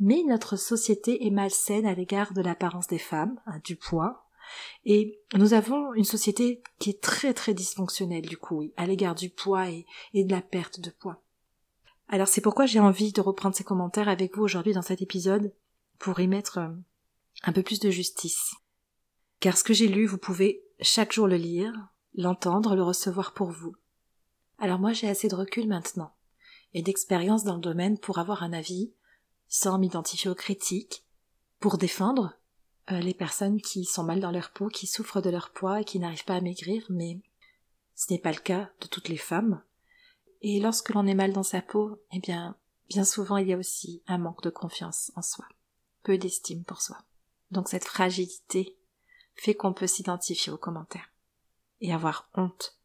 Mais 0.00 0.22
notre 0.26 0.56
société 0.56 1.26
est 1.26 1.30
malsaine 1.30 1.86
à 1.86 1.94
l'égard 1.94 2.32
de 2.32 2.42
l'apparence 2.42 2.86
des 2.86 2.98
femmes, 2.98 3.40
hein, 3.46 3.60
du 3.64 3.76
poids, 3.76 4.24
et 4.84 5.20
nous 5.34 5.52
avons 5.52 5.92
une 5.94 6.04
société 6.04 6.62
qui 6.78 6.90
est 6.90 7.02
très 7.02 7.34
très 7.34 7.54
dysfonctionnelle 7.54 8.26
du 8.26 8.38
coup, 8.38 8.64
à 8.76 8.86
l'égard 8.86 9.14
du 9.14 9.28
poids 9.28 9.68
et 9.68 10.24
de 10.24 10.30
la 10.30 10.40
perte 10.40 10.80
de 10.80 10.90
poids. 10.90 11.22
Alors 12.08 12.28
c'est 12.28 12.40
pourquoi 12.40 12.64
j'ai 12.64 12.80
envie 12.80 13.12
de 13.12 13.20
reprendre 13.20 13.54
ces 13.54 13.64
commentaires 13.64 14.08
avec 14.08 14.34
vous 14.34 14.42
aujourd'hui 14.42 14.72
dans 14.72 14.82
cet 14.82 15.02
épisode 15.02 15.52
pour 15.98 16.18
y 16.20 16.26
mettre 16.26 16.58
euh, 16.58 16.68
un 17.42 17.52
peu 17.52 17.62
plus 17.62 17.80
de 17.80 17.90
justice. 17.90 18.54
Car 19.40 19.56
ce 19.56 19.64
que 19.64 19.74
j'ai 19.74 19.88
lu, 19.88 20.06
vous 20.06 20.18
pouvez 20.18 20.64
chaque 20.80 21.12
jour 21.12 21.26
le 21.26 21.36
lire, 21.36 21.72
l'entendre, 22.14 22.74
le 22.74 22.82
recevoir 22.82 23.34
pour 23.34 23.50
vous. 23.50 23.76
Alors 24.58 24.78
moi 24.78 24.94
j'ai 24.94 25.08
assez 25.08 25.28
de 25.28 25.34
recul 25.34 25.68
maintenant, 25.68 26.14
et 26.72 26.82
d'expérience 26.82 27.44
dans 27.44 27.54
le 27.54 27.60
domaine 27.60 27.98
pour 27.98 28.18
avoir 28.18 28.42
un 28.42 28.54
avis, 28.54 28.92
sans 29.48 29.78
m'identifier 29.78 30.30
aux 30.30 30.34
critiques, 30.34 31.04
pour 31.60 31.76
défendre 31.76 32.38
euh, 32.90 33.00
les 33.00 33.14
personnes 33.14 33.60
qui 33.60 33.84
sont 33.84 34.04
mal 34.04 34.20
dans 34.20 34.30
leur 34.30 34.50
peau, 34.50 34.68
qui 34.68 34.86
souffrent 34.86 35.20
de 35.20 35.30
leur 35.30 35.50
poids 35.50 35.82
et 35.82 35.84
qui 35.84 35.98
n'arrivent 35.98 36.24
pas 36.24 36.36
à 36.36 36.40
maigrir, 36.40 36.86
mais 36.88 37.20
ce 37.94 38.12
n'est 38.12 38.18
pas 38.18 38.32
le 38.32 38.38
cas 38.38 38.70
de 38.80 38.86
toutes 38.86 39.08
les 39.08 39.16
femmes. 39.16 39.62
Et 40.40 40.60
lorsque 40.60 40.90
l'on 40.90 41.06
est 41.06 41.14
mal 41.14 41.32
dans 41.32 41.42
sa 41.42 41.62
peau, 41.62 42.00
eh 42.12 42.20
bien, 42.20 42.56
bien 42.88 43.04
souvent 43.04 43.36
il 43.36 43.48
y 43.48 43.52
a 43.52 43.58
aussi 43.58 44.02
un 44.06 44.18
manque 44.18 44.42
de 44.42 44.50
confiance 44.50 45.12
en 45.16 45.22
soi, 45.22 45.46
peu 46.02 46.18
d'estime 46.18 46.64
pour 46.64 46.80
soi. 46.80 46.98
Donc 47.50 47.68
cette 47.68 47.84
fragilité 47.84 48.76
fait 49.34 49.54
qu'on 49.54 49.72
peut 49.72 49.86
s'identifier 49.86 50.52
aux 50.52 50.58
commentaires 50.58 51.10
et 51.80 51.92
avoir 51.92 52.28
honte, 52.34 52.78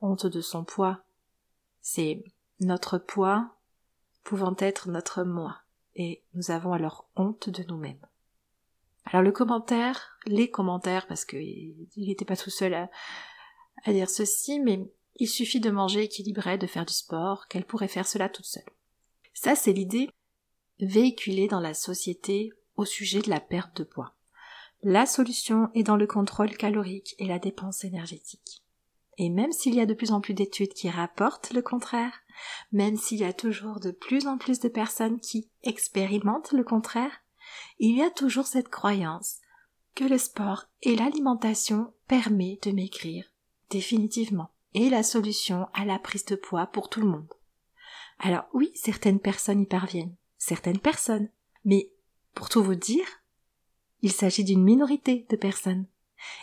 honte 0.00 0.26
de 0.26 0.40
son 0.40 0.64
poids. 0.64 1.04
C'est 1.80 2.24
notre 2.60 2.98
poids 2.98 3.56
pouvant 4.22 4.54
être 4.58 4.88
notre 4.88 5.22
moi, 5.22 5.58
et 5.96 6.24
nous 6.32 6.50
avons 6.50 6.72
alors 6.72 7.08
honte 7.14 7.50
de 7.50 7.62
nous-mêmes. 7.64 8.04
Alors 9.04 9.22
le 9.22 9.32
commentaire, 9.32 10.18
les 10.24 10.50
commentaires, 10.50 11.06
parce 11.06 11.26
qu'il 11.26 11.88
n'était 11.96 12.24
pas 12.24 12.36
tout 12.36 12.50
seul 12.50 12.72
à, 12.72 12.90
à 13.84 13.92
dire 13.92 14.08
ceci, 14.08 14.60
mais 14.60 14.90
il 15.16 15.28
suffit 15.28 15.60
de 15.60 15.70
manger 15.70 16.02
équilibré, 16.02 16.58
de 16.58 16.66
faire 16.66 16.86
du 16.86 16.94
sport, 16.94 17.46
qu'elle 17.48 17.64
pourrait 17.64 17.88
faire 17.88 18.06
cela 18.06 18.28
toute 18.28 18.46
seule. 18.46 18.64
Ça, 19.32 19.54
c'est 19.54 19.72
l'idée 19.72 20.10
véhiculée 20.80 21.48
dans 21.48 21.60
la 21.60 21.74
société 21.74 22.52
au 22.76 22.84
sujet 22.84 23.20
de 23.20 23.30
la 23.30 23.40
perte 23.40 23.76
de 23.76 23.84
poids. 23.84 24.14
La 24.82 25.06
solution 25.06 25.70
est 25.74 25.82
dans 25.82 25.96
le 25.96 26.06
contrôle 26.06 26.56
calorique 26.56 27.14
et 27.18 27.26
la 27.26 27.38
dépense 27.38 27.84
énergétique. 27.84 28.62
Et 29.16 29.30
même 29.30 29.52
s'il 29.52 29.74
y 29.74 29.80
a 29.80 29.86
de 29.86 29.94
plus 29.94 30.10
en 30.10 30.20
plus 30.20 30.34
d'études 30.34 30.74
qui 30.74 30.90
rapportent 30.90 31.52
le 31.52 31.62
contraire, 31.62 32.20
même 32.72 32.96
s'il 32.96 33.20
y 33.20 33.24
a 33.24 33.32
toujours 33.32 33.78
de 33.78 33.92
plus 33.92 34.26
en 34.26 34.38
plus 34.38 34.58
de 34.58 34.68
personnes 34.68 35.20
qui 35.20 35.48
expérimentent 35.62 36.52
le 36.52 36.64
contraire, 36.64 37.12
il 37.78 37.96
y 37.96 38.02
a 38.02 38.10
toujours 38.10 38.46
cette 38.46 38.68
croyance 38.68 39.36
que 39.94 40.04
le 40.04 40.18
sport 40.18 40.66
et 40.82 40.96
l'alimentation 40.96 41.92
permet 42.08 42.58
de 42.62 42.72
maigrir 42.72 43.24
définitivement 43.70 44.50
la 44.74 45.02
solution 45.02 45.68
à 45.72 45.84
la 45.84 45.98
prise 45.98 46.24
de 46.24 46.36
poids 46.36 46.66
pour 46.66 46.88
tout 46.88 47.00
le 47.00 47.06
monde. 47.06 47.32
Alors 48.18 48.44
oui, 48.52 48.70
certaines 48.74 49.20
personnes 49.20 49.60
y 49.60 49.66
parviennent, 49.66 50.14
certaines 50.38 50.78
personnes, 50.78 51.28
mais 51.64 51.90
pour 52.34 52.48
tout 52.48 52.62
vous 52.62 52.74
dire, 52.74 53.06
il 54.02 54.12
s'agit 54.12 54.44
d'une 54.44 54.62
minorité 54.62 55.26
de 55.30 55.36
personnes. 55.36 55.86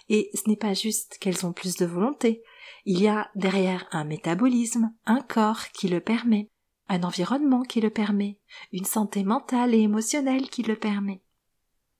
Et 0.10 0.30
ce 0.34 0.50
n'est 0.50 0.58
pas 0.58 0.74
juste 0.74 1.18
qu'elles 1.20 1.46
ont 1.46 1.54
plus 1.54 1.76
de 1.76 1.86
volonté, 1.86 2.44
il 2.86 3.00
y 3.00 3.08
a 3.08 3.30
derrière 3.36 3.88
un 3.92 4.04
métabolisme, 4.04 4.94
un 5.06 5.22
corps 5.22 5.68
qui 5.70 5.88
le 5.88 6.00
permet, 6.00 6.50
un 6.90 7.04
environnement 7.04 7.64
qui 7.64 7.80
le 7.82 7.90
permet, 7.90 8.40
une 8.72 8.86
santé 8.86 9.24
mentale 9.24 9.74
et 9.74 9.80
émotionnelle 9.80 10.50
qui 10.50 10.64
le 10.64 10.76
permet. 10.76 11.22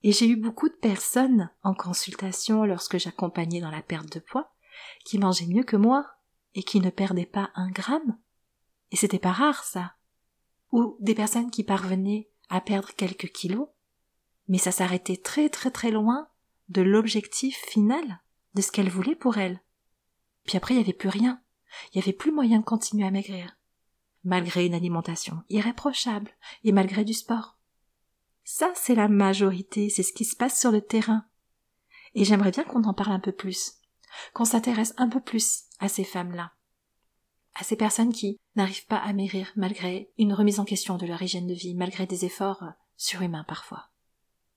Et 0.02 0.12
j'ai 0.12 0.28
eu 0.28 0.36
beaucoup 0.36 0.68
de 0.68 0.74
personnes 0.74 1.50
en 1.62 1.74
consultation 1.74 2.64
lorsque 2.64 2.98
j'accompagnais 2.98 3.60
dans 3.60 3.70
la 3.70 3.82
perte 3.82 4.12
de 4.12 4.20
poids, 4.20 4.52
qui 5.04 5.18
mangeaient 5.18 5.46
mieux 5.46 5.62
que 5.62 5.76
moi, 5.76 6.06
et 6.54 6.62
qui 6.62 6.80
ne 6.80 6.90
perdaient 6.90 7.26
pas 7.26 7.50
un 7.54 7.70
gramme. 7.70 8.18
Et 8.90 8.96
c'était 8.96 9.18
pas 9.18 9.32
rare, 9.32 9.64
ça. 9.64 9.94
Ou 10.70 10.96
des 11.00 11.14
personnes 11.14 11.50
qui 11.50 11.64
parvenaient 11.64 12.30
à 12.48 12.60
perdre 12.60 12.90
quelques 12.94 13.30
kilos, 13.32 13.68
mais 14.48 14.58
ça 14.58 14.72
s'arrêtait 14.72 15.16
très 15.16 15.48
très 15.48 15.70
très 15.70 15.90
loin 15.90 16.28
de 16.68 16.82
l'objectif 16.82 17.56
final, 17.56 18.20
de 18.54 18.62
ce 18.62 18.70
qu'elle 18.70 18.90
voulait 18.90 19.16
pour 19.16 19.38
elle. 19.38 19.62
Puis 20.44 20.56
après, 20.56 20.74
il 20.74 20.78
n'y 20.78 20.82
avait 20.82 20.92
plus 20.92 21.08
rien. 21.08 21.42
Il 21.92 21.98
n'y 21.98 22.02
avait 22.02 22.12
plus 22.12 22.32
moyen 22.32 22.58
de 22.58 22.64
continuer 22.64 23.06
à 23.06 23.10
maigrir. 23.10 23.56
Malgré 24.24 24.66
une 24.66 24.74
alimentation 24.74 25.42
irréprochable 25.48 26.30
et 26.64 26.72
malgré 26.72 27.04
du 27.04 27.14
sport. 27.14 27.58
Ça, 28.44 28.72
c'est 28.74 28.94
la 28.94 29.08
majorité, 29.08 29.88
c'est 29.88 30.02
ce 30.02 30.12
qui 30.12 30.24
se 30.24 30.36
passe 30.36 30.58
sur 30.58 30.70
le 30.70 30.80
terrain. 30.80 31.24
Et 32.14 32.24
j'aimerais 32.24 32.50
bien 32.50 32.64
qu'on 32.64 32.84
en 32.84 32.94
parle 32.94 33.12
un 33.12 33.20
peu 33.20 33.32
plus, 33.32 33.78
qu'on 34.34 34.44
s'intéresse 34.44 34.94
un 34.96 35.08
peu 35.08 35.20
plus 35.20 35.64
à 35.82 35.88
ces 35.88 36.04
femmes-là, 36.04 36.52
à 37.54 37.64
ces 37.64 37.76
personnes 37.76 38.12
qui 38.12 38.38
n'arrivent 38.56 38.86
pas 38.86 38.98
à 38.98 39.12
maigrir 39.12 39.52
malgré 39.56 40.10
une 40.16 40.32
remise 40.32 40.60
en 40.60 40.64
question 40.64 40.96
de 40.96 41.06
leur 41.06 41.20
hygiène 41.20 41.46
de 41.46 41.54
vie, 41.54 41.74
malgré 41.74 42.06
des 42.06 42.24
efforts 42.24 42.64
surhumains 42.96 43.44
parfois. 43.44 43.90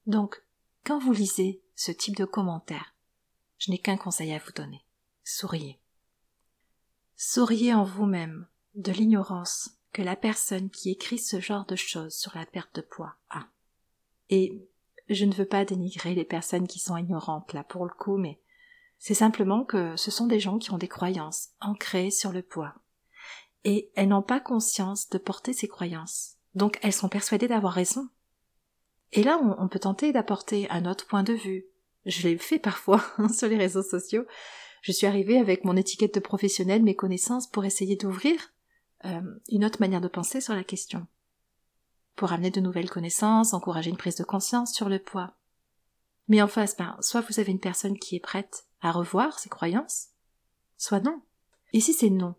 Donc, 0.06 0.42
quand 0.86 1.00
vous 1.00 1.12
lisez 1.12 1.64
ce 1.76 1.92
type 1.92 2.16
de 2.16 2.26
commentaires, 2.26 2.96
je 3.58 3.72
n'ai 3.72 3.80
qu'un 3.80 3.98
conseil 3.98 4.34
à 4.34 4.38
vous 4.38 4.52
donner 4.52 4.86
souriez. 5.26 5.80
Souriez 7.18 7.74
en 7.74 7.84
vous-même 7.84 8.48
de 8.76 8.92
l'ignorance 8.92 9.72
que 9.92 10.02
la 10.02 10.16
personne 10.16 10.70
qui 10.70 10.92
écrit 10.92 11.18
ce 11.18 11.40
genre 11.40 11.66
de 11.66 11.76
choses 11.76 12.14
sur 12.14 12.38
la 12.38 12.46
perte 12.46 12.76
de 12.76 12.82
poids 12.82 13.16
a. 13.30 13.48
Et 14.30 14.70
je 15.10 15.26
ne 15.26 15.34
veux 15.34 15.46
pas 15.46 15.66
dénigrer 15.66 16.14
les 16.14 16.26
personnes 16.26 16.68
qui 16.68 16.80
sont 16.80 16.98
ignorantes 16.98 17.54
là 17.54 17.64
pour 17.64 17.86
le 17.86 17.94
coup, 17.94 18.18
mais 18.18 18.40
c'est 18.98 19.14
simplement 19.14 19.64
que 19.64 19.96
ce 19.96 20.12
sont 20.12 20.28
des 20.28 20.40
gens 20.40 20.58
qui 20.58 20.72
ont 20.72 20.78
des 20.78 20.88
croyances 20.88 21.50
ancrées 21.60 22.12
sur 22.12 22.32
le 22.32 22.42
poids. 22.42 22.74
Et 23.64 23.92
elles 23.96 24.08
n'ont 24.08 24.22
pas 24.22 24.40
conscience 24.40 25.10
de 25.10 25.18
porter 25.18 25.54
ces 25.54 25.68
croyances. 25.68 26.36
Donc 26.54 26.80
elles 26.82 26.94
sont 26.94 27.10
persuadées 27.10 27.48
d'avoir 27.48 27.74
raison. 27.74 28.10
Et 29.12 29.24
là, 29.24 29.40
on, 29.60 29.68
peut 29.68 29.80
tenter 29.80 30.12
d'apporter 30.12 30.70
un 30.70 30.86
autre 30.86 31.06
point 31.08 31.24
de 31.24 31.34
vue. 31.34 31.66
Je 32.06 32.28
l'ai 32.28 32.38
fait 32.38 32.60
parfois 32.60 33.04
sur 33.34 33.48
les 33.48 33.58
réseaux 33.58 33.84
sociaux. 33.84 34.26
Je 34.82 34.92
suis 34.92 35.08
arrivée 35.08 35.40
avec 35.40 35.64
mon 35.64 35.76
étiquette 35.76 36.16
de 36.16 36.20
professionnel, 36.20 36.84
mes 36.84 36.96
connaissances, 36.96 37.48
pour 37.48 37.66
essayer 37.66 37.96
d'ouvrir 37.96 38.54
euh, 39.06 39.22
une 39.50 39.66
autre 39.66 39.80
manière 39.80 40.02
de 40.02 40.08
penser 40.08 40.42
sur 40.42 40.54
la 40.54 40.64
question. 40.64 41.08
Pour 42.16 42.34
amener 42.34 42.52
de 42.52 42.62
nouvelles 42.62 42.90
connaissances, 42.90 43.54
encourager 43.54 43.90
une 43.90 43.98
prise 43.98 44.16
de 44.16 44.24
conscience 44.24 44.74
sur 44.74 44.90
le 44.90 45.00
poids. 45.00 45.36
Mais 46.28 46.42
en 46.42 46.48
face, 46.48 46.76
ben, 46.76 46.98
soit 47.02 47.22
vous 47.22 47.40
avez 47.40 47.52
une 47.52 47.60
personne 47.60 48.00
qui 48.00 48.16
est 48.16 48.22
prête 48.22 48.66
à 48.82 48.92
revoir 48.92 49.40
ses 49.40 49.50
croyances, 49.50 50.08
soit 50.78 51.00
non. 51.00 51.22
Et 51.74 51.80
si 51.80 51.94
c'est 51.94 52.10
non, 52.10 52.36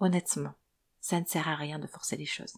honnêtement, 0.00 0.54
ça 1.00 1.20
ne 1.20 1.26
sert 1.26 1.48
à 1.48 1.56
rien 1.56 1.78
de 1.78 1.86
forcer 1.86 2.16
les 2.16 2.26
choses. 2.26 2.54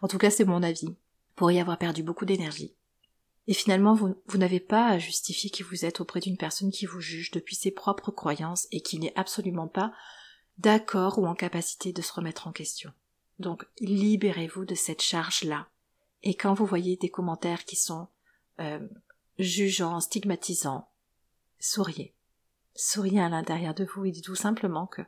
En 0.00 0.08
tout 0.08 0.18
cas, 0.18 0.30
c'est 0.30 0.44
mon 0.44 0.62
avis. 0.62 0.96
Pour 1.34 1.50
y 1.52 1.60
avoir 1.60 1.78
perdu 1.78 2.02
beaucoup 2.02 2.24
d'énergie, 2.24 2.74
et 3.48 3.54
finalement, 3.54 3.94
vous, 3.94 4.14
n'avez 4.34 4.60
pas 4.60 4.88
à 4.88 4.98
justifier 4.98 5.48
qui 5.48 5.62
vous 5.62 5.86
êtes 5.86 6.02
auprès 6.02 6.20
d'une 6.20 6.36
personne 6.36 6.70
qui 6.70 6.84
vous 6.84 7.00
juge 7.00 7.30
depuis 7.30 7.56
ses 7.56 7.70
propres 7.70 8.10
croyances 8.10 8.68
et 8.72 8.82
qui 8.82 8.98
n'est 8.98 9.16
absolument 9.16 9.68
pas 9.68 9.90
d'accord 10.58 11.18
ou 11.18 11.26
en 11.26 11.34
capacité 11.34 11.94
de 11.94 12.02
se 12.02 12.12
remettre 12.12 12.46
en 12.46 12.52
question. 12.52 12.92
Donc, 13.38 13.64
libérez-vous 13.80 14.66
de 14.66 14.74
cette 14.74 15.00
charge-là. 15.00 15.66
Et 16.22 16.34
quand 16.34 16.52
vous 16.52 16.66
voyez 16.66 16.98
des 16.98 17.08
commentaires 17.08 17.64
qui 17.64 17.76
sont 17.76 18.08
euh, 18.60 18.86
jugeants, 19.38 20.00
stigmatisants, 20.00 20.88
souriez. 21.60 22.14
Souriez 22.74 23.20
à 23.20 23.28
l'intérieur 23.28 23.74
de 23.74 23.84
vous 23.84 24.04
et 24.04 24.10
dites 24.10 24.24
tout 24.24 24.34
simplement 24.34 24.86
que 24.86 25.02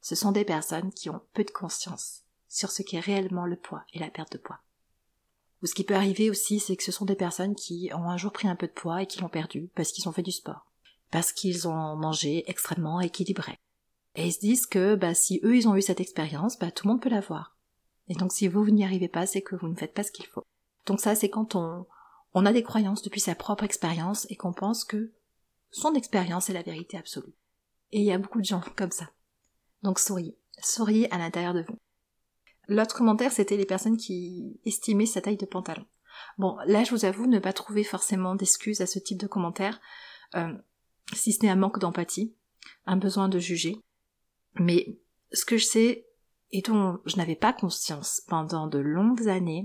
ce 0.00 0.14
sont 0.14 0.32
des 0.32 0.44
personnes 0.44 0.92
qui 0.92 1.10
ont 1.10 1.22
peu 1.32 1.44
de 1.44 1.50
conscience 1.50 2.22
sur 2.48 2.70
ce 2.70 2.82
qu'est 2.82 3.00
réellement 3.00 3.44
le 3.44 3.56
poids 3.56 3.84
et 3.92 3.98
la 3.98 4.10
perte 4.10 4.32
de 4.32 4.38
poids. 4.38 4.60
Ou 5.62 5.66
ce 5.66 5.74
qui 5.74 5.84
peut 5.84 5.94
arriver 5.94 6.30
aussi, 6.30 6.60
c'est 6.60 6.76
que 6.76 6.84
ce 6.84 6.92
sont 6.92 7.04
des 7.04 7.16
personnes 7.16 7.56
qui 7.56 7.90
ont 7.92 8.08
un 8.08 8.16
jour 8.16 8.32
pris 8.32 8.48
un 8.48 8.54
peu 8.56 8.66
de 8.66 8.72
poids 8.72 9.02
et 9.02 9.06
qui 9.06 9.20
l'ont 9.20 9.28
perdu 9.28 9.70
parce 9.74 9.90
qu'ils 9.90 10.08
ont 10.08 10.12
fait 10.12 10.22
du 10.22 10.30
sport, 10.30 10.70
parce 11.10 11.32
qu'ils 11.32 11.66
ont 11.66 11.96
mangé 11.96 12.48
extrêmement 12.48 13.00
équilibré. 13.00 13.58
Et 14.14 14.26
ils 14.26 14.32
se 14.32 14.40
disent 14.40 14.66
que 14.66 14.94
bah, 14.94 15.14
si 15.14 15.40
eux 15.44 15.56
ils 15.56 15.68
ont 15.68 15.76
eu 15.76 15.82
cette 15.82 16.00
expérience, 16.00 16.58
bah, 16.58 16.70
tout 16.70 16.86
le 16.86 16.92
monde 16.92 17.02
peut 17.02 17.08
l'avoir. 17.08 17.56
Et 18.08 18.14
donc 18.14 18.32
si 18.32 18.48
vous, 18.48 18.64
vous 18.64 18.70
n'y 18.70 18.84
arrivez 18.84 19.08
pas, 19.08 19.26
c'est 19.26 19.42
que 19.42 19.56
vous 19.56 19.68
ne 19.68 19.76
faites 19.76 19.94
pas 19.94 20.04
ce 20.04 20.12
qu'il 20.12 20.26
faut. 20.26 20.44
Donc 20.86 21.00
ça, 21.00 21.14
c'est 21.14 21.28
quand 21.28 21.54
on, 21.54 21.86
on 22.34 22.46
a 22.46 22.52
des 22.52 22.62
croyances 22.62 23.02
depuis 23.02 23.20
sa 23.20 23.34
propre 23.34 23.64
expérience 23.64 24.26
et 24.30 24.36
qu'on 24.36 24.52
pense 24.52 24.84
que 24.84 25.12
son 25.70 25.94
expérience 25.94 26.50
est 26.50 26.54
la 26.54 26.62
vérité 26.62 26.96
absolue. 26.96 27.34
Et 27.92 28.00
il 28.00 28.04
y 28.04 28.12
a 28.12 28.18
beaucoup 28.18 28.40
de 28.40 28.46
gens 28.46 28.62
comme 28.76 28.90
ça. 28.90 29.10
Donc 29.82 29.98
souriez. 29.98 30.36
Souriez 30.60 31.12
à 31.12 31.18
l'intérieur 31.18 31.54
de 31.54 31.62
vous. 31.62 31.78
L'autre 32.68 32.96
commentaire, 32.96 33.32
c'était 33.32 33.56
les 33.56 33.64
personnes 33.64 33.96
qui 33.96 34.60
estimaient 34.66 35.06
sa 35.06 35.22
taille 35.22 35.36
de 35.36 35.46
pantalon. 35.46 35.86
Bon, 36.36 36.58
là, 36.66 36.84
je 36.84 36.90
vous 36.90 37.04
avoue 37.04 37.26
ne 37.26 37.38
pas 37.38 37.52
trouver 37.52 37.84
forcément 37.84 38.34
d'excuses 38.34 38.80
à 38.80 38.86
ce 38.86 38.98
type 38.98 39.18
de 39.18 39.26
commentaire, 39.26 39.80
euh, 40.34 40.52
si 41.14 41.32
ce 41.32 41.42
n'est 41.42 41.50
un 41.50 41.56
manque 41.56 41.78
d'empathie, 41.78 42.34
un 42.84 42.96
besoin 42.96 43.28
de 43.28 43.38
juger. 43.38 43.76
Mais 44.56 44.98
ce 45.32 45.44
que 45.44 45.56
je 45.56 45.64
sais, 45.64 46.06
et 46.50 46.62
dont 46.62 46.98
je 47.06 47.16
n'avais 47.16 47.36
pas 47.36 47.52
conscience 47.52 48.22
pendant 48.26 48.66
de 48.66 48.78
longues 48.78 49.28
années, 49.28 49.64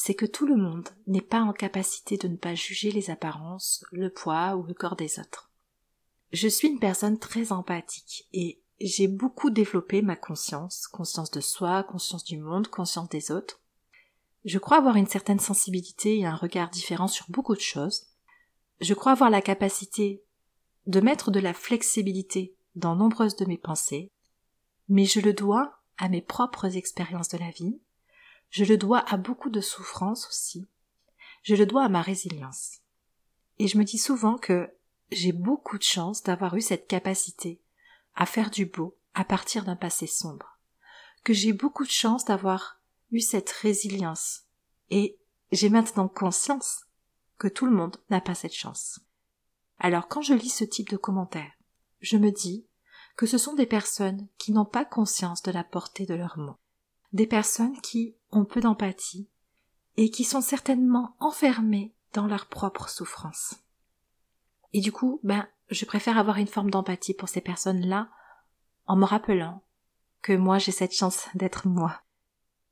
c'est 0.00 0.14
que 0.14 0.26
tout 0.26 0.46
le 0.46 0.54
monde 0.54 0.88
n'est 1.08 1.20
pas 1.20 1.40
en 1.40 1.52
capacité 1.52 2.16
de 2.16 2.28
ne 2.28 2.36
pas 2.36 2.54
juger 2.54 2.92
les 2.92 3.10
apparences, 3.10 3.84
le 3.90 4.10
poids 4.10 4.54
ou 4.54 4.62
le 4.62 4.72
corps 4.72 4.94
des 4.94 5.18
autres. 5.18 5.50
Je 6.30 6.46
suis 6.46 6.68
une 6.68 6.78
personne 6.78 7.18
très 7.18 7.50
empathique 7.50 8.28
et 8.32 8.62
j'ai 8.80 9.08
beaucoup 9.08 9.50
développé 9.50 10.00
ma 10.00 10.14
conscience, 10.14 10.86
conscience 10.86 11.32
de 11.32 11.40
soi, 11.40 11.82
conscience 11.82 12.22
du 12.22 12.38
monde, 12.38 12.68
conscience 12.68 13.08
des 13.08 13.32
autres. 13.32 13.60
Je 14.44 14.60
crois 14.60 14.76
avoir 14.76 14.94
une 14.94 15.08
certaine 15.08 15.40
sensibilité 15.40 16.20
et 16.20 16.26
un 16.26 16.36
regard 16.36 16.70
différent 16.70 17.08
sur 17.08 17.26
beaucoup 17.28 17.56
de 17.56 17.60
choses. 17.60 18.06
Je 18.80 18.94
crois 18.94 19.12
avoir 19.12 19.30
la 19.30 19.42
capacité 19.42 20.22
de 20.86 21.00
mettre 21.00 21.32
de 21.32 21.40
la 21.40 21.52
flexibilité 21.52 22.54
dans 22.76 22.94
nombreuses 22.94 23.34
de 23.34 23.46
mes 23.46 23.58
pensées, 23.58 24.12
mais 24.88 25.06
je 25.06 25.18
le 25.18 25.32
dois 25.32 25.82
à 25.96 26.08
mes 26.08 26.22
propres 26.22 26.76
expériences 26.76 27.30
de 27.30 27.38
la 27.38 27.50
vie, 27.50 27.80
je 28.50 28.64
le 28.64 28.76
dois 28.76 29.00
à 29.00 29.16
beaucoup 29.16 29.50
de 29.50 29.60
souffrances 29.60 30.26
aussi, 30.28 30.66
je 31.42 31.54
le 31.54 31.66
dois 31.66 31.84
à 31.84 31.88
ma 31.88 32.02
résilience. 32.02 32.78
Et 33.58 33.68
je 33.68 33.78
me 33.78 33.84
dis 33.84 33.98
souvent 33.98 34.36
que 34.36 34.70
j'ai 35.10 35.32
beaucoup 35.32 35.78
de 35.78 35.82
chance 35.82 36.22
d'avoir 36.22 36.54
eu 36.56 36.60
cette 36.60 36.86
capacité 36.86 37.60
à 38.14 38.26
faire 38.26 38.50
du 38.50 38.66
beau 38.66 38.96
à 39.14 39.24
partir 39.24 39.64
d'un 39.64 39.76
passé 39.76 40.06
sombre, 40.06 40.58
que 41.24 41.32
j'ai 41.32 41.52
beaucoup 41.52 41.84
de 41.84 41.90
chance 41.90 42.24
d'avoir 42.24 42.80
eu 43.10 43.20
cette 43.20 43.50
résilience, 43.50 44.42
et 44.90 45.18
j'ai 45.50 45.70
maintenant 45.70 46.08
conscience 46.08 46.84
que 47.38 47.48
tout 47.48 47.66
le 47.66 47.72
monde 47.72 47.96
n'a 48.10 48.20
pas 48.20 48.34
cette 48.34 48.54
chance. 48.54 49.00
Alors 49.78 50.08
quand 50.08 50.22
je 50.22 50.34
lis 50.34 50.50
ce 50.50 50.64
type 50.64 50.90
de 50.90 50.96
commentaires, 50.96 51.52
je 52.00 52.16
me 52.16 52.30
dis 52.30 52.66
que 53.16 53.26
ce 53.26 53.38
sont 53.38 53.54
des 53.54 53.66
personnes 53.66 54.28
qui 54.38 54.52
n'ont 54.52 54.64
pas 54.64 54.84
conscience 54.84 55.42
de 55.42 55.50
la 55.50 55.64
portée 55.64 56.06
de 56.06 56.14
leurs 56.14 56.38
mots, 56.38 56.58
des 57.12 57.26
personnes 57.26 57.80
qui 57.80 58.14
ont 58.30 58.44
peu 58.44 58.60
d'empathie 58.60 59.28
et 59.96 60.10
qui 60.10 60.24
sont 60.24 60.40
certainement 60.40 61.16
enfermées 61.18 61.92
dans 62.12 62.26
leur 62.26 62.46
propre 62.46 62.88
souffrance. 62.88 63.56
Et 64.72 64.80
du 64.80 64.92
coup, 64.92 65.20
ben, 65.22 65.46
je 65.70 65.84
préfère 65.84 66.18
avoir 66.18 66.36
une 66.36 66.46
forme 66.46 66.70
d'empathie 66.70 67.14
pour 67.14 67.28
ces 67.28 67.40
personnes-là 67.40 68.08
en 68.86 68.96
me 68.96 69.04
rappelant 69.04 69.62
que 70.22 70.32
moi 70.32 70.58
j'ai 70.58 70.72
cette 70.72 70.94
chance 70.94 71.28
d'être 71.34 71.68
moi. 71.68 72.02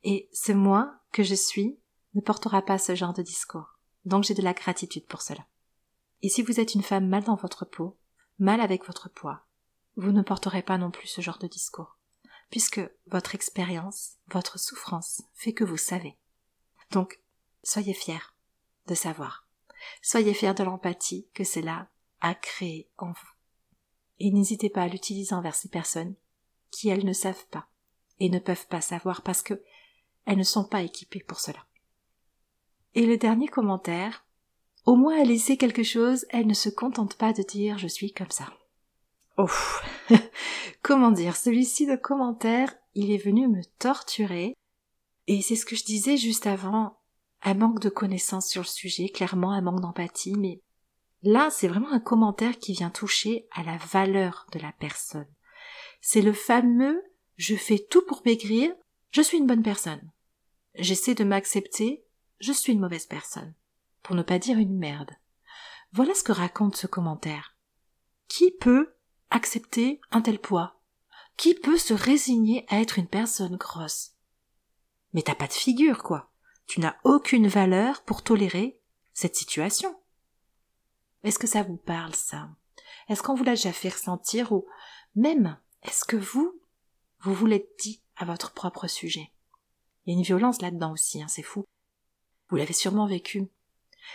Et 0.03 0.29
ce 0.33 0.53
moi 0.53 0.95
que 1.13 1.23
je 1.23 1.35
suis 1.35 1.79
ne 2.15 2.21
portera 2.21 2.63
pas 2.63 2.79
ce 2.79 2.95
genre 2.95 3.13
de 3.13 3.23
discours. 3.23 3.79
Donc 4.05 4.25
j'ai 4.25 4.35
de 4.35 4.43
la 4.43 4.55
gratitude 4.55 5.07
pour 5.07 5.23
cela. 5.23 5.47
Et 6.23 6.29
si 6.29 6.43
vous 6.43 6.61
êtes 6.61 6.75
une 6.75 6.83
femme 6.83 7.09
mal 7.09 7.25
dans 7.25 7.35
votre 7.35 7.65
peau, 7.65 7.97
mal 8.39 8.61
avec 8.61 8.85
votre 8.87 9.11
poids, 9.11 9.43
vous 9.97 10.13
ne 10.13 10.23
porterez 10.23 10.63
pas 10.63 10.79
non 10.79 10.91
plus 10.91 11.09
ce 11.09 11.21
genre 11.21 11.39
de 11.39 11.47
discours, 11.47 11.96
puisque 12.51 12.81
votre 13.07 13.35
expérience, 13.35 14.15
votre 14.29 14.59
souffrance 14.59 15.23
fait 15.35 15.53
que 15.53 15.65
vous 15.65 15.77
savez. 15.77 16.17
Donc, 16.91 17.21
soyez 17.63 17.95
fiers 17.95 18.33
de 18.87 18.95
savoir. 18.95 19.47
Soyez 20.03 20.35
fiers 20.35 20.55
de 20.55 20.65
l'empathie 20.65 21.29
que 21.35 21.45
cela 21.45 21.89
a 22.21 22.35
créé 22.35 22.89
en 22.99 23.09
vous. 23.09 23.31
Et 24.19 24.31
n'hésitez 24.31 24.71
pas 24.71 24.83
à 24.83 24.89
l'utiliser 24.89 25.35
envers 25.35 25.55
ces 25.55 25.69
personnes 25.69 26.15
qui, 26.71 26.89
elles, 26.89 27.05
ne 27.05 27.13
savent 27.13 27.47
pas 27.51 27.67
et 28.19 28.29
ne 28.29 28.39
peuvent 28.39 28.67
pas 28.67 28.81
savoir 28.81 29.23
parce 29.23 29.43
que 29.43 29.63
elles 30.25 30.39
ne 30.39 30.43
sont 30.43 30.65
pas 30.65 30.83
équipées 30.83 31.25
pour 31.27 31.39
cela. 31.39 31.67
Et 32.95 33.07
le 33.07 33.17
dernier 33.17 33.49
commentaire, 33.49 34.25
au 34.87 34.97
moins 34.97 35.17
elle 35.19 35.31
essaie 35.31 35.57
quelque 35.57 35.83
chose, 35.83 36.27
elle 36.31 36.47
ne 36.47 36.55
se 36.55 36.69
contente 36.69 37.17
pas 37.17 37.33
de 37.33 37.43
dire 37.43 37.79
je 37.79 37.87
suis 37.87 38.13
comme 38.13 38.31
ça. 38.31 38.53
Comment 40.83 41.11
dire, 41.11 41.37
celui-ci 41.37 41.87
de 41.87 41.97
commentaire, 41.97 42.75
il 42.95 43.11
est 43.11 43.23
venu 43.23 43.49
me 43.49 43.63
torturer, 43.79 44.55
et 45.27 45.43
c'est 45.43 45.57
ce 45.57 45.67
que 45.67 45.77
je 45.77 45.85
disais 45.85 46.17
juste 46.17 46.47
avant, 46.47 46.99
un 47.43 47.55
manque 47.55 47.81
de 47.81 47.89
connaissances 47.89 48.49
sur 48.49 48.63
le 48.63 48.67
sujet, 48.67 49.09
clairement 49.09 49.53
un 49.53 49.61
manque 49.61 49.81
d'empathie, 49.81 50.35
mais 50.37 50.61
là 51.23 51.51
c'est 51.51 51.69
vraiment 51.69 51.93
un 51.93 52.01
commentaire 52.01 52.59
qui 52.59 52.73
vient 52.73 52.91
toucher 52.91 53.47
à 53.53 53.63
la 53.63 53.77
valeur 53.77 54.47
de 54.53 54.59
la 54.59 54.73
personne. 54.73 55.29
C'est 56.01 56.23
le 56.23 56.33
fameux 56.33 57.03
je 57.37 57.55
fais 57.55 57.79
tout 57.79 58.03
pour 58.03 58.23
maigrir, 58.25 58.75
je 59.11 59.21
suis 59.21 59.39
une 59.39 59.47
bonne 59.47 59.63
personne. 59.63 60.11
J'essaie 60.75 61.15
de 61.15 61.25
m'accepter, 61.25 62.05
je 62.41 62.53
suis 62.53 62.73
une 62.73 62.81
mauvaise 62.81 63.07
personne. 63.07 63.55
Pour 64.03 64.17
ne 64.17 64.23
pas 64.23 64.39
dire 64.39 64.59
une 64.59 64.77
merde. 64.77 65.11
Voilà 65.93 66.15
ce 66.15 66.23
que 66.23 66.33
raconte 66.33 66.77
ce 66.77 66.87
commentaire. 66.87 67.57
Qui 68.29 68.53
peut 68.53 68.96
accepter 69.37 70.01
un 70.11 70.23
tel 70.23 70.41
poids? 70.41 70.81
Qui 71.37 71.55
peut 71.55 71.79
se 71.79 71.95
résigner 71.95 72.65
à 72.69 72.81
être 72.81 72.99
une 72.99 73.09
personne 73.09 73.57
grosse? 73.57 74.13
Mais 75.13 75.23
t'as 75.23 75.35
pas 75.35 75.47
de 75.47 75.53
figure, 75.53 76.03
quoi. 76.03 76.33
Tu 76.67 76.81
n'as 76.81 76.97
aucune 77.05 77.47
valeur 77.47 78.03
pour 78.03 78.23
tolérer 78.23 78.81
cette 79.13 79.37
situation. 79.37 79.95
Est-ce 81.23 81.39
que 81.39 81.47
ça 81.47 81.63
vous 81.63 81.77
parle, 81.77 82.15
ça? 82.15 82.49
Est-ce 83.09 83.23
qu'on 83.23 83.35
vous 83.35 83.45
l'a 83.45 83.55
déjà 83.55 83.73
fait 83.73 83.91
ressentir 83.91 84.53
ou 84.53 84.67
même 85.15 85.59
est-ce 85.83 86.05
que 86.05 86.17
vous, 86.17 86.61
vous 87.21 87.35
vous 87.35 87.47
l'êtes 87.47 87.79
dit 87.79 88.03
à 88.17 88.25
votre 88.25 88.53
propre 88.53 88.89
sujet? 88.89 89.33
Il 90.05 90.13
y 90.13 90.17
a 90.17 90.19
une 90.19 90.25
violence 90.25 90.63
là-dedans 90.63 90.93
aussi, 90.93 91.23
hein, 91.23 91.29
c'est 91.29 91.43
fou. 91.43 91.65
Vous 92.49 92.57
l'avez 92.57 92.73
sûrement 92.73 93.07
vécu. 93.07 93.49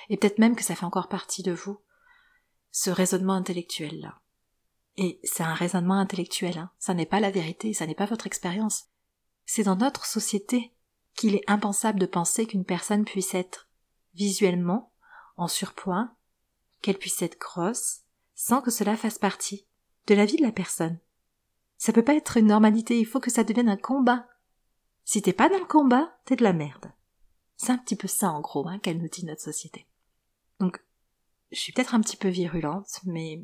Et 0.09 0.17
peut-être 0.17 0.39
même 0.39 0.55
que 0.55 0.63
ça 0.63 0.75
fait 0.75 0.85
encore 0.85 1.09
partie 1.09 1.43
de 1.43 1.51
vous. 1.51 1.79
Ce 2.71 2.89
raisonnement 2.89 3.33
intellectuel-là. 3.33 4.20
Et 4.97 5.19
c'est 5.23 5.43
un 5.43 5.53
raisonnement 5.53 5.99
intellectuel, 5.99 6.57
hein. 6.57 6.71
Ça 6.79 6.93
n'est 6.93 7.05
pas 7.05 7.19
la 7.19 7.31
vérité, 7.31 7.73
ça 7.73 7.87
n'est 7.87 7.95
pas 7.95 8.05
votre 8.05 8.27
expérience. 8.27 8.85
C'est 9.45 9.63
dans 9.63 9.75
notre 9.75 10.05
société 10.05 10.73
qu'il 11.15 11.35
est 11.35 11.49
impensable 11.49 11.99
de 11.99 12.05
penser 12.05 12.45
qu'une 12.45 12.65
personne 12.65 13.05
puisse 13.05 13.33
être 13.33 13.67
visuellement 14.13 14.91
en 15.37 15.47
surpoids, 15.47 16.09
qu'elle 16.81 16.97
puisse 16.97 17.21
être 17.21 17.39
grosse, 17.39 18.01
sans 18.35 18.61
que 18.61 18.71
cela 18.71 18.97
fasse 18.97 19.17
partie 19.17 19.65
de 20.07 20.15
la 20.15 20.25
vie 20.25 20.37
de 20.37 20.41
la 20.41 20.51
personne. 20.51 20.99
Ça 21.77 21.93
peut 21.93 22.03
pas 22.03 22.15
être 22.15 22.37
une 22.37 22.47
normalité, 22.47 22.99
il 22.99 23.05
faut 23.05 23.19
que 23.19 23.31
ça 23.31 23.43
devienne 23.43 23.69
un 23.69 23.77
combat. 23.77 24.27
Si 25.03 25.21
t'es 25.21 25.33
pas 25.33 25.49
dans 25.49 25.57
le 25.57 25.65
combat, 25.65 26.15
t'es 26.25 26.35
de 26.35 26.43
la 26.43 26.53
merde. 26.53 26.91
C'est 27.55 27.71
un 27.71 27.77
petit 27.77 27.95
peu 27.95 28.07
ça, 28.07 28.31
en 28.31 28.41
gros, 28.41 28.67
hein, 28.67 28.79
qu'elle 28.79 28.99
nous 28.99 29.09
dit 29.09 29.25
notre 29.25 29.41
société. 29.41 29.87
Donc, 30.59 30.83
je 31.51 31.59
suis 31.59 31.73
peut-être 31.73 31.95
un 31.95 32.01
petit 32.01 32.17
peu 32.17 32.29
virulente, 32.29 32.99
mais 33.05 33.43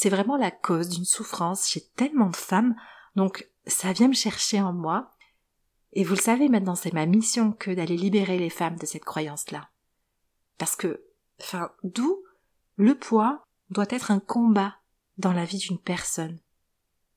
c'est 0.00 0.08
vraiment 0.08 0.38
la 0.38 0.50
cause 0.50 0.88
d'une 0.88 1.04
souffrance 1.04 1.68
chez 1.68 1.82
tellement 1.94 2.30
de 2.30 2.36
femmes, 2.36 2.74
donc 3.16 3.46
ça 3.66 3.92
vient 3.92 4.08
me 4.08 4.14
chercher 4.14 4.58
en 4.58 4.72
moi. 4.72 5.10
Et 5.92 6.04
vous 6.04 6.14
le 6.14 6.22
savez 6.22 6.48
maintenant, 6.48 6.74
c'est 6.74 6.94
ma 6.94 7.04
mission 7.04 7.52
que 7.52 7.70
d'aller 7.70 7.98
libérer 7.98 8.38
les 8.38 8.48
femmes 8.48 8.78
de 8.78 8.86
cette 8.86 9.04
croyance-là. 9.04 9.68
Parce 10.56 10.74
que, 10.74 11.04
enfin, 11.38 11.70
d'où 11.84 12.24
le 12.76 12.94
poids 12.94 13.46
doit 13.68 13.84
être 13.90 14.10
un 14.10 14.20
combat 14.20 14.76
dans 15.18 15.34
la 15.34 15.44
vie 15.44 15.58
d'une 15.58 15.78
personne. 15.78 16.38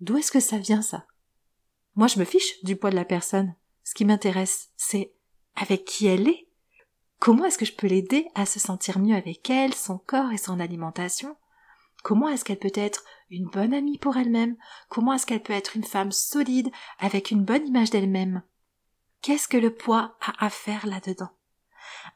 D'où 0.02 0.17
est-ce 0.17 0.34
que 0.34 0.41
ça 0.41 0.58
vient 0.58 0.82
ça? 0.82 1.06
Moi 1.96 2.08
je 2.08 2.19
me 2.19 2.26
fiche 2.26 2.62
du 2.65 2.76
poids 2.76 2.89
de 2.89 2.98
la 2.98 3.06
personne. 3.06 3.56
Ce 3.86 3.93
qui 3.93 4.04
m'intéresse, 4.04 4.72
c'est 4.76 5.13
avec 5.56 5.86
qui 5.86 6.08
elle 6.08 6.28
est. 6.28 6.50
Comment 7.19 7.46
est-ce 7.46 7.58
que 7.58 7.65
je 7.65 7.76
peux 7.76 7.88
l'aider 7.88 8.28
à 8.36 8.46
se 8.46 8.60
sentir 8.60 9.00
mieux 9.00 9.15
avec 9.15 9.50
elle, 9.50 9.74
son 9.74 10.00
corps 10.00 10.34
et 10.34 10.38
son 10.38 10.60
alimentation? 10.60 11.38
Comment 12.03 12.27
est-ce 12.27 12.43
qu'elle 12.43 12.59
peut 12.59 12.71
être 12.75 13.03
une 13.29 13.49
bonne 13.49 13.73
amie 13.73 13.97
pour 13.97 14.17
elle-même? 14.17 14.57
Comment 14.89 15.13
est-ce 15.13 15.25
qu'elle 15.25 15.41
peut 15.41 15.53
être 15.53 15.77
une 15.77 15.85
femme 15.85 16.11
solide 16.11 16.69
avec 16.99 17.31
une 17.31 17.43
bonne 17.43 17.65
image 17.65 17.89
d'elle-même? 17.89 18.43
Qu'est-ce 19.21 19.47
que 19.47 19.57
le 19.57 19.73
poids 19.73 20.17
a 20.19 20.45
à 20.45 20.49
faire 20.49 20.85
là-dedans? 20.85 21.31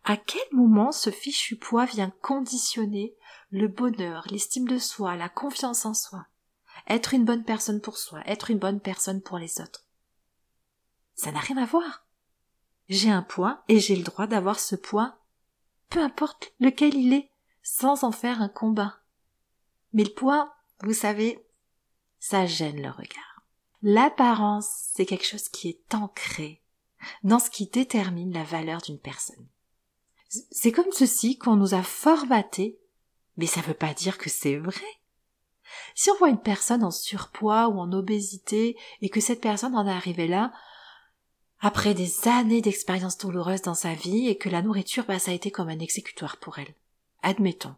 À 0.04 0.17
quel 0.17 0.43
moment 0.52 0.91
ce 0.91 1.10
fichu 1.10 1.56
poids 1.56 1.86
vient 1.86 2.12
conditionner 2.21 3.15
le 3.50 3.69
bonheur, 3.69 4.28
l'estime 4.30 4.67
de 4.67 4.78
soi, 4.78 5.15
la 5.15 5.30
confiance 5.30 5.86
en 5.86 5.93
soi? 5.93 6.28
Être 6.89 7.13
une 7.13 7.23
bonne 7.23 7.45
personne 7.45 7.80
pour 7.80 7.97
soi, 7.97 8.21
être 8.26 8.52
une 8.52 8.60
bonne 8.60 8.82
personne 8.82 9.21
pour 9.21 9.38
les 9.38 9.62
autres. 9.62 9.86
Ça 11.15 11.32
n'a 11.32 11.39
rien 11.39 11.58
à 11.58 11.65
voir. 11.65 12.06
J'ai 12.89 13.10
un 13.10 13.23
poids 13.23 13.63
et 13.69 13.80
j'ai 13.80 13.95
le 13.95 14.04
droit 14.04 14.28
d'avoir 14.28 14.60
ce 14.60 14.76
poids, 14.76 15.17
peu 15.89 16.02
importe 16.02 16.54
lequel 16.60 16.93
il 16.93 17.13
est, 17.13 17.32
sans 17.63 18.04
en 18.04 18.12
faire 18.12 18.41
un 18.41 18.50
combat. 18.50 19.00
Mais 19.98 20.04
le 20.04 20.14
poids, 20.14 20.54
vous 20.84 20.94
savez, 20.94 21.44
ça 22.20 22.46
gêne 22.46 22.84
le 22.84 22.92
regard. 22.92 23.42
L'apparence, 23.82 24.70
c'est 24.94 25.08
quelque 25.08 25.26
chose 25.26 25.50
qui 25.50 25.70
est 25.70 25.96
ancré 25.96 26.62
dans 27.24 27.40
ce 27.40 27.50
qui 27.50 27.66
détermine 27.66 28.32
la 28.32 28.44
valeur 28.44 28.80
d'une 28.80 29.00
personne. 29.00 29.48
C'est 30.52 30.72
comme 30.72 30.92
ceci 30.92 31.40
qu'on 31.40 31.56
nous 31.56 31.74
a 31.74 31.82
formaté, 31.82 32.78
mais 33.38 33.48
ça 33.48 33.62
veut 33.62 33.74
pas 33.74 33.96
dire 33.96 34.20
que 34.20 34.30
c'est 34.30 34.58
vrai. 34.58 34.86
Si 35.96 36.12
on 36.12 36.18
voit 36.18 36.30
une 36.30 36.42
personne 36.42 36.84
en 36.84 36.92
surpoids 36.92 37.68
ou 37.68 37.80
en 37.80 37.92
obésité 37.92 38.78
et 39.02 39.10
que 39.10 39.20
cette 39.20 39.42
personne 39.42 39.76
en 39.76 39.88
est 39.88 39.92
arrivée 39.92 40.28
là, 40.28 40.54
après 41.60 41.96
des 41.96 42.28
années 42.28 42.62
d'expérience 42.62 43.18
douloureuse 43.18 43.64
dans 43.64 43.74
sa 43.74 43.96
vie 43.96 44.28
et 44.28 44.38
que 44.38 44.50
la 44.50 44.62
nourriture, 44.62 45.06
bah, 45.08 45.18
ça 45.18 45.32
a 45.32 45.34
été 45.34 45.50
comme 45.50 45.70
un 45.70 45.80
exécutoire 45.80 46.38
pour 46.38 46.60
elle. 46.60 46.76
Admettons. 47.24 47.74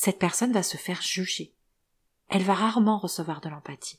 Cette 0.00 0.20
personne 0.20 0.52
va 0.52 0.62
se 0.62 0.76
faire 0.76 1.02
juger. 1.02 1.56
Elle 2.28 2.44
va 2.44 2.54
rarement 2.54 2.98
recevoir 2.98 3.40
de 3.40 3.48
l'empathie. 3.48 3.98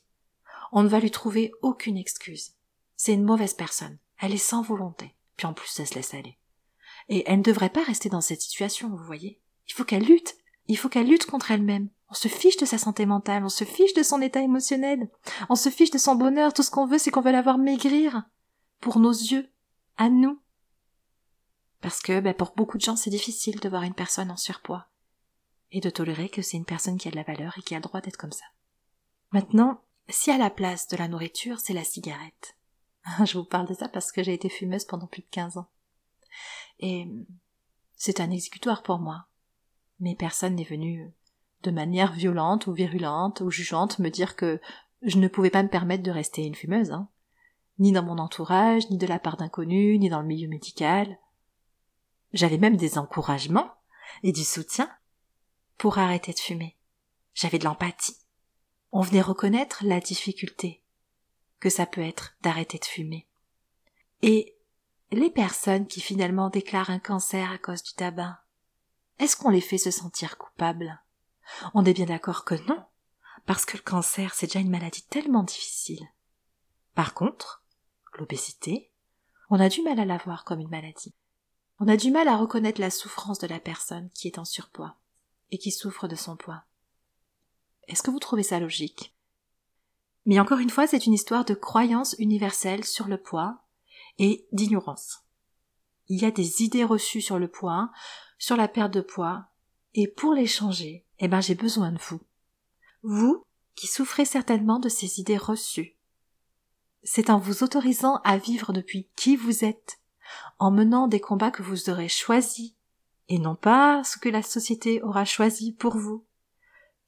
On 0.72 0.82
ne 0.82 0.88
va 0.88 0.98
lui 0.98 1.10
trouver 1.10 1.52
aucune 1.60 1.98
excuse. 1.98 2.54
C'est 2.96 3.12
une 3.12 3.22
mauvaise 3.22 3.52
personne. 3.52 3.98
Elle 4.16 4.32
est 4.32 4.38
sans 4.38 4.62
volonté. 4.62 5.14
Puis 5.36 5.46
en 5.46 5.52
plus, 5.52 5.78
elle 5.78 5.86
se 5.86 5.96
laisse 5.96 6.14
aller. 6.14 6.38
Et 7.10 7.22
elle 7.26 7.40
ne 7.40 7.42
devrait 7.42 7.68
pas 7.68 7.82
rester 7.82 8.08
dans 8.08 8.22
cette 8.22 8.40
situation, 8.40 8.88
vous 8.88 9.04
voyez. 9.04 9.42
Il 9.68 9.74
faut 9.74 9.84
qu'elle 9.84 10.04
lutte. 10.04 10.38
Il 10.68 10.78
faut 10.78 10.88
qu'elle 10.88 11.06
lutte 11.06 11.26
contre 11.26 11.50
elle-même. 11.50 11.90
On 12.08 12.14
se 12.14 12.28
fiche 12.28 12.56
de 12.56 12.64
sa 12.64 12.78
santé 12.78 13.04
mentale, 13.04 13.44
on 13.44 13.50
se 13.50 13.64
fiche 13.64 13.92
de 13.92 14.02
son 14.02 14.22
état 14.22 14.40
émotionnel, 14.40 15.10
on 15.50 15.54
se 15.54 15.68
fiche 15.68 15.90
de 15.90 15.98
son 15.98 16.14
bonheur, 16.14 16.54
tout 16.54 16.62
ce 16.62 16.70
qu'on 16.70 16.86
veut, 16.86 16.96
c'est 16.96 17.10
qu'on 17.10 17.20
veut 17.20 17.30
la 17.30 17.42
voir 17.42 17.58
maigrir 17.58 18.22
pour 18.80 19.00
nos 19.00 19.12
yeux, 19.12 19.52
à 19.98 20.08
nous. 20.08 20.40
Parce 21.82 22.00
que 22.00 22.20
ben, 22.20 22.32
pour 22.32 22.54
beaucoup 22.56 22.78
de 22.78 22.82
gens, 22.82 22.96
c'est 22.96 23.10
difficile 23.10 23.60
de 23.60 23.68
voir 23.68 23.82
une 23.82 23.92
personne 23.92 24.30
en 24.30 24.38
surpoids. 24.38 24.89
Et 25.72 25.80
de 25.80 25.90
tolérer 25.90 26.28
que 26.28 26.42
c'est 26.42 26.56
une 26.56 26.64
personne 26.64 26.98
qui 26.98 27.08
a 27.08 27.10
de 27.10 27.16
la 27.16 27.22
valeur 27.22 27.56
et 27.58 27.62
qui 27.62 27.74
a 27.74 27.78
le 27.78 27.82
droit 27.82 28.00
d'être 28.00 28.16
comme 28.16 28.32
ça. 28.32 28.44
Maintenant, 29.32 29.82
si 30.08 30.30
à 30.30 30.38
la 30.38 30.50
place 30.50 30.88
de 30.88 30.96
la 30.96 31.08
nourriture, 31.08 31.60
c'est 31.60 31.72
la 31.72 31.84
cigarette. 31.84 32.56
Je 33.24 33.38
vous 33.38 33.44
parle 33.44 33.68
de 33.68 33.74
ça 33.74 33.88
parce 33.88 34.12
que 34.12 34.22
j'ai 34.22 34.34
été 34.34 34.48
fumeuse 34.48 34.84
pendant 34.84 35.06
plus 35.06 35.22
de 35.22 35.28
15 35.30 35.56
ans. 35.56 35.68
Et 36.80 37.08
c'est 37.96 38.20
un 38.20 38.30
exécutoire 38.30 38.82
pour 38.82 38.98
moi. 38.98 39.26
Mais 40.00 40.14
personne 40.14 40.56
n'est 40.56 40.64
venu 40.64 41.12
de 41.62 41.70
manière 41.70 42.12
violente 42.12 42.66
ou 42.66 42.72
virulente 42.72 43.40
ou 43.42 43.50
jugeante 43.50 43.98
me 43.98 44.08
dire 44.08 44.34
que 44.34 44.60
je 45.02 45.18
ne 45.18 45.28
pouvais 45.28 45.50
pas 45.50 45.62
me 45.62 45.68
permettre 45.68 46.02
de 46.02 46.10
rester 46.10 46.44
une 46.44 46.54
fumeuse, 46.54 46.90
hein. 46.90 47.08
Ni 47.78 47.92
dans 47.92 48.02
mon 48.02 48.18
entourage, 48.18 48.90
ni 48.90 48.98
de 48.98 49.06
la 49.06 49.18
part 49.18 49.38
d'inconnus, 49.38 49.98
ni 49.98 50.10
dans 50.10 50.20
le 50.20 50.26
milieu 50.26 50.48
médical. 50.48 51.18
J'avais 52.34 52.58
même 52.58 52.76
des 52.76 52.98
encouragements 52.98 53.70
et 54.22 54.32
du 54.32 54.44
soutien 54.44 54.90
pour 55.80 55.96
arrêter 55.96 56.34
de 56.34 56.38
fumer. 56.38 56.76
J'avais 57.32 57.58
de 57.58 57.64
l'empathie. 57.64 58.18
On 58.92 59.00
venait 59.00 59.22
reconnaître 59.22 59.82
la 59.82 59.98
difficulté 59.98 60.84
que 61.58 61.70
ça 61.70 61.86
peut 61.86 62.02
être 62.02 62.36
d'arrêter 62.42 62.78
de 62.78 62.84
fumer. 62.84 63.26
Et 64.20 64.58
les 65.10 65.30
personnes 65.30 65.86
qui 65.86 66.02
finalement 66.02 66.50
déclarent 66.50 66.90
un 66.90 66.98
cancer 66.98 67.50
à 67.50 67.56
cause 67.56 67.82
du 67.82 67.94
tabac, 67.94 68.42
est-ce 69.18 69.38
qu'on 69.38 69.48
les 69.48 69.62
fait 69.62 69.78
se 69.78 69.90
sentir 69.90 70.36
coupables? 70.36 71.00
On 71.72 71.86
est 71.86 71.94
bien 71.94 72.04
d'accord 72.04 72.44
que 72.44 72.56
non, 72.68 72.84
parce 73.46 73.64
que 73.64 73.78
le 73.78 73.82
cancer 73.82 74.34
c'est 74.34 74.48
déjà 74.48 74.60
une 74.60 74.68
maladie 74.68 75.06
tellement 75.06 75.44
difficile. 75.44 76.06
Par 76.94 77.14
contre, 77.14 77.64
l'obésité, 78.18 78.92
on 79.48 79.58
a 79.58 79.70
du 79.70 79.80
mal 79.80 79.98
à 79.98 80.04
la 80.04 80.18
voir 80.18 80.44
comme 80.44 80.60
une 80.60 80.68
maladie. 80.68 81.14
On 81.78 81.88
a 81.88 81.96
du 81.96 82.10
mal 82.10 82.28
à 82.28 82.36
reconnaître 82.36 82.82
la 82.82 82.90
souffrance 82.90 83.38
de 83.38 83.46
la 83.46 83.60
personne 83.60 84.10
qui 84.10 84.28
est 84.28 84.38
en 84.38 84.44
surpoids 84.44 85.00
et 85.50 85.58
qui 85.58 85.70
souffre 85.70 86.08
de 86.08 86.16
son 86.16 86.36
poids. 86.36 86.64
Est-ce 87.88 88.02
que 88.02 88.10
vous 88.10 88.18
trouvez 88.18 88.42
ça 88.42 88.60
logique? 88.60 89.14
Mais 90.26 90.38
encore 90.38 90.58
une 90.58 90.70
fois, 90.70 90.86
c'est 90.86 91.06
une 91.06 91.14
histoire 91.14 91.44
de 91.44 91.54
croyance 91.54 92.14
universelle 92.18 92.84
sur 92.84 93.08
le 93.08 93.18
poids 93.18 93.62
et 94.18 94.46
d'ignorance. 94.52 95.24
Il 96.08 96.20
y 96.20 96.26
a 96.26 96.30
des 96.30 96.62
idées 96.62 96.84
reçues 96.84 97.22
sur 97.22 97.38
le 97.38 97.48
poids, 97.48 97.90
sur 98.38 98.56
la 98.56 98.68
perte 98.68 98.92
de 98.92 99.00
poids, 99.00 99.46
et 99.94 100.06
pour 100.06 100.34
les 100.34 100.46
changer, 100.46 101.06
eh 101.18 101.28
ben 101.28 101.40
j'ai 101.40 101.54
besoin 101.54 101.92
de 101.92 101.98
vous. 101.98 102.20
Vous 103.02 103.44
qui 103.74 103.86
souffrez 103.86 104.24
certainement 104.24 104.78
de 104.78 104.88
ces 104.88 105.20
idées 105.20 105.38
reçues. 105.38 105.96
C'est 107.02 107.30
en 107.30 107.38
vous 107.38 107.62
autorisant 107.62 108.16
à 108.24 108.36
vivre 108.36 108.72
depuis 108.72 109.08
qui 109.16 109.36
vous 109.36 109.64
êtes, 109.64 110.00
en 110.58 110.70
menant 110.70 111.08
des 111.08 111.20
combats 111.20 111.50
que 111.50 111.62
vous 111.62 111.88
aurez 111.88 112.08
choisis, 112.08 112.74
et 113.30 113.38
non 113.38 113.54
pas 113.54 114.02
ce 114.02 114.18
que 114.18 114.28
la 114.28 114.42
société 114.42 115.00
aura 115.02 115.24
choisi 115.24 115.72
pour 115.72 115.96
vous, 115.96 116.26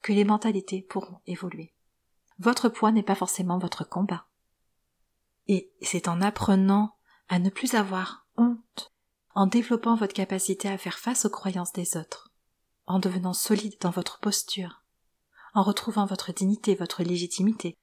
que 0.01 0.13
les 0.13 0.23
mentalités 0.23 0.81
pourront 0.81 1.19
évoluer. 1.27 1.73
Votre 2.39 2.69
poids 2.69 2.93
n'est 2.93 3.03
pas 3.03 3.13
forcément 3.13 3.59
votre 3.59 3.83
combat. 3.83 4.25
Et 5.47 5.73
c'est 5.81 6.07
en 6.07 6.21
apprenant 6.21 6.95
à 7.27 7.39
ne 7.39 7.49
plus 7.49 7.75
avoir 7.75 8.25
honte, 8.37 8.93
en 9.35 9.47
développant 9.47 9.95
votre 9.95 10.13
capacité 10.13 10.69
à 10.69 10.77
faire 10.77 10.97
face 10.97 11.25
aux 11.25 11.29
croyances 11.29 11.73
des 11.73 11.97
autres, 11.97 12.31
en 12.85 12.99
devenant 12.99 13.33
solide 13.33 13.75
dans 13.81 13.91
votre 13.91 14.19
posture, 14.19 14.81
en 15.53 15.61
retrouvant 15.61 16.05
votre 16.05 16.31
dignité, 16.31 16.73
votre 16.73 17.03
légitimité, 17.03 17.75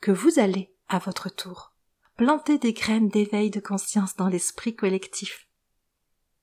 que 0.00 0.12
vous 0.12 0.38
allez, 0.38 0.72
à 0.86 1.00
votre 1.00 1.28
tour, 1.28 1.74
planter 2.16 2.58
des 2.58 2.72
graines 2.72 3.08
d'éveil 3.08 3.50
de 3.50 3.60
conscience 3.60 4.14
dans 4.14 4.28
l'esprit 4.28 4.76
collectif, 4.76 5.49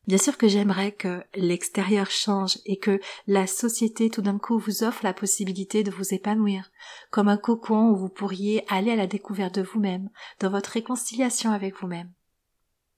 Bien 0.07 0.17
sûr 0.17 0.37
que 0.37 0.47
j'aimerais 0.47 0.93
que 0.93 1.21
l'extérieur 1.35 2.09
change 2.09 2.59
et 2.65 2.79
que 2.79 3.01
la 3.27 3.45
société 3.45 4.09
tout 4.09 4.21
d'un 4.21 4.39
coup 4.39 4.57
vous 4.57 4.83
offre 4.83 5.03
la 5.03 5.13
possibilité 5.13 5.83
de 5.83 5.91
vous 5.91 6.13
épanouir, 6.13 6.71
comme 7.11 7.27
un 7.27 7.35
cocon 7.35 7.89
où 7.89 7.97
vous 7.97 8.07
pourriez 8.07 8.63
aller 8.69 8.91
à 8.91 8.95
la 8.95 9.05
découverte 9.05 9.55
de 9.55 9.61
vous-même, 9.61 10.09
dans 10.39 10.49
votre 10.49 10.69
réconciliation 10.69 11.51
avec 11.51 11.75
vous-même. 11.75 12.13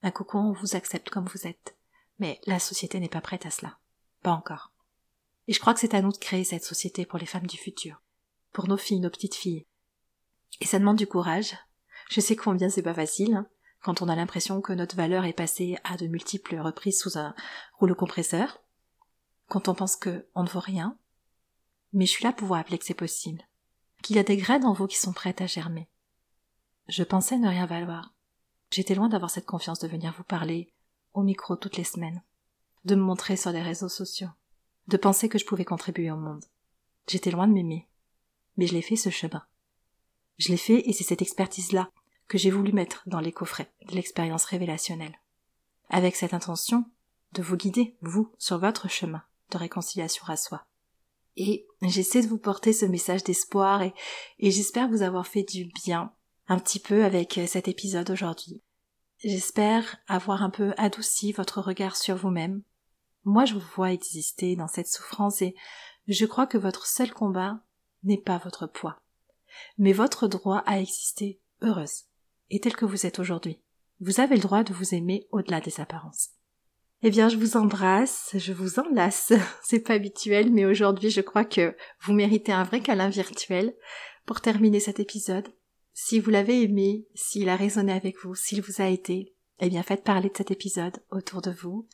Un 0.04 0.12
cocon 0.12 0.50
où 0.50 0.54
vous 0.54 0.76
accepte 0.76 1.10
comme 1.10 1.26
vous 1.26 1.48
êtes. 1.48 1.76
Mais 2.20 2.40
la 2.46 2.60
société 2.60 3.00
n'est 3.00 3.08
pas 3.08 3.20
prête 3.20 3.44
à 3.44 3.50
cela. 3.50 3.76
Pas 4.22 4.30
encore. 4.30 4.70
Et 5.48 5.52
je 5.52 5.58
crois 5.58 5.74
que 5.74 5.80
c'est 5.80 5.94
à 5.94 6.02
nous 6.02 6.12
de 6.12 6.16
créer 6.16 6.44
cette 6.44 6.64
société 6.64 7.06
pour 7.06 7.18
les 7.18 7.26
femmes 7.26 7.46
du 7.46 7.56
futur. 7.56 8.00
Pour 8.52 8.68
nos 8.68 8.76
filles, 8.76 9.00
nos 9.00 9.10
petites 9.10 9.34
filles. 9.34 9.66
Et 10.60 10.66
ça 10.66 10.78
demande 10.78 10.98
du 10.98 11.08
courage. 11.08 11.56
Je 12.08 12.20
sais 12.20 12.36
combien 12.36 12.68
c'est 12.68 12.82
pas 12.82 12.94
facile, 12.94 13.34
hein 13.34 13.48
quand 13.82 14.02
on 14.02 14.08
a 14.08 14.16
l'impression 14.16 14.60
que 14.60 14.72
notre 14.72 14.96
valeur 14.96 15.24
est 15.24 15.32
passée 15.32 15.76
à 15.84 15.96
de 15.96 16.06
multiples 16.06 16.58
reprises 16.58 17.00
sous 17.00 17.18
un 17.18 17.34
rouleau 17.78 17.94
compresseur, 17.94 18.62
quand 19.48 19.68
on 19.68 19.74
pense 19.74 19.96
que 19.96 20.26
on 20.34 20.44
ne 20.44 20.48
vaut 20.48 20.60
rien, 20.60 20.98
mais 21.92 22.06
je 22.06 22.10
suis 22.10 22.24
là 22.24 22.32
pour 22.32 22.48
vous 22.48 22.54
rappeler 22.54 22.78
que 22.78 22.84
c'est 22.84 22.94
possible, 22.94 23.42
qu'il 24.02 24.16
y 24.16 24.20
a 24.20 24.24
des 24.24 24.36
graines 24.36 24.64
en 24.64 24.72
vous 24.72 24.86
qui 24.86 24.98
sont 24.98 25.12
prêtes 25.12 25.40
à 25.40 25.46
germer. 25.46 25.88
Je 26.88 27.02
pensais 27.02 27.38
ne 27.38 27.48
rien 27.48 27.66
valoir. 27.66 28.14
J'étais 28.70 28.94
loin 28.94 29.08
d'avoir 29.08 29.30
cette 29.30 29.46
confiance 29.46 29.80
de 29.80 29.88
venir 29.88 30.14
vous 30.16 30.24
parler 30.24 30.72
au 31.14 31.22
micro 31.22 31.56
toutes 31.56 31.76
les 31.76 31.84
semaines, 31.84 32.22
de 32.84 32.94
me 32.94 33.02
montrer 33.02 33.36
sur 33.36 33.50
les 33.50 33.62
réseaux 33.62 33.88
sociaux, 33.88 34.28
de 34.86 34.96
penser 34.96 35.28
que 35.28 35.38
je 35.38 35.44
pouvais 35.44 35.64
contribuer 35.64 36.10
au 36.10 36.16
monde. 36.16 36.44
J'étais 37.08 37.30
loin 37.30 37.48
de 37.48 37.52
m'aimer. 37.52 37.88
Mais 38.56 38.66
je 38.66 38.74
l'ai 38.74 38.82
fait 38.82 38.96
ce 38.96 39.10
chemin. 39.10 39.42
Je 40.38 40.48
l'ai 40.48 40.56
fait 40.56 40.88
et 40.88 40.92
c'est 40.92 41.04
cette 41.04 41.22
expertise-là 41.22 41.90
que 42.30 42.38
j'ai 42.38 42.52
voulu 42.52 42.72
mettre 42.72 43.02
dans 43.06 43.18
les 43.18 43.32
coffrets 43.32 43.72
de 43.88 43.94
l'expérience 43.96 44.44
révélationnelle. 44.44 45.20
Avec 45.88 46.14
cette 46.14 46.32
intention 46.32 46.84
de 47.32 47.42
vous 47.42 47.56
guider, 47.56 47.96
vous, 48.02 48.32
sur 48.38 48.58
votre 48.58 48.88
chemin 48.88 49.24
de 49.50 49.58
réconciliation 49.58 50.24
à 50.28 50.36
soi. 50.36 50.64
Et 51.36 51.66
j'essaie 51.82 52.22
de 52.22 52.28
vous 52.28 52.38
porter 52.38 52.72
ce 52.72 52.86
message 52.86 53.24
d'espoir 53.24 53.82
et, 53.82 53.92
j'espère 54.38 54.88
vous 54.88 55.02
avoir 55.02 55.26
fait 55.26 55.42
du 55.42 55.64
bien 55.84 56.12
un 56.46 56.60
petit 56.60 56.78
peu 56.78 57.04
avec 57.04 57.40
cet 57.48 57.66
épisode 57.66 58.10
aujourd'hui. 58.10 58.62
J'espère 59.24 59.96
avoir 60.06 60.44
un 60.44 60.50
peu 60.50 60.72
adouci 60.76 61.32
votre 61.32 61.60
regard 61.60 61.96
sur 61.96 62.14
vous-même. 62.14 62.62
Moi, 63.24 63.44
je 63.44 63.54
vous 63.54 63.66
vois 63.74 63.92
exister 63.92 64.54
dans 64.54 64.68
cette 64.68 64.88
souffrance 64.88 65.42
et 65.42 65.56
je 66.06 66.26
crois 66.26 66.46
que 66.46 66.58
votre 66.58 66.86
seul 66.86 67.12
combat 67.12 67.58
n'est 68.04 68.22
pas 68.22 68.38
votre 68.38 68.68
poids, 68.68 69.00
mais 69.78 69.92
votre 69.92 70.28
droit 70.28 70.62
à 70.64 70.78
exister 70.78 71.40
heureuse 71.60 72.04
et 72.50 72.60
tel 72.60 72.76
que 72.76 72.84
vous 72.84 73.06
êtes 73.06 73.18
aujourd'hui. 73.18 73.58
Vous 74.00 74.20
avez 74.20 74.36
le 74.36 74.42
droit 74.42 74.64
de 74.64 74.72
vous 74.72 74.94
aimer 74.94 75.26
au-delà 75.30 75.60
des 75.60 75.80
apparences. 75.80 76.30
Eh 77.02 77.10
bien, 77.10 77.28
je 77.28 77.36
vous 77.36 77.56
embrasse, 77.56 78.30
je 78.34 78.52
vous 78.52 78.78
enlace. 78.78 79.32
C'est 79.62 79.80
pas 79.80 79.94
habituel, 79.94 80.52
mais 80.52 80.66
aujourd'hui, 80.66 81.10
je 81.10 81.22
crois 81.22 81.44
que 81.44 81.74
vous 82.02 82.12
méritez 82.12 82.52
un 82.52 82.64
vrai 82.64 82.80
câlin 82.80 83.08
virtuel 83.08 83.74
pour 84.26 84.40
terminer 84.40 84.80
cet 84.80 85.00
épisode. 85.00 85.48
Si 85.94 86.20
vous 86.20 86.30
l'avez 86.30 86.62
aimé, 86.62 87.06
s'il 87.14 87.48
a 87.48 87.56
résonné 87.56 87.92
avec 87.92 88.16
vous, 88.22 88.34
s'il 88.34 88.62
vous 88.62 88.82
a 88.82 88.86
été, 88.86 89.34
eh 89.60 89.68
bien, 89.68 89.82
faites 89.82 90.04
parler 90.04 90.28
de 90.28 90.36
cet 90.36 90.50
épisode 90.50 90.98
autour 91.10 91.40
de 91.42 91.50
vous. 91.50 91.86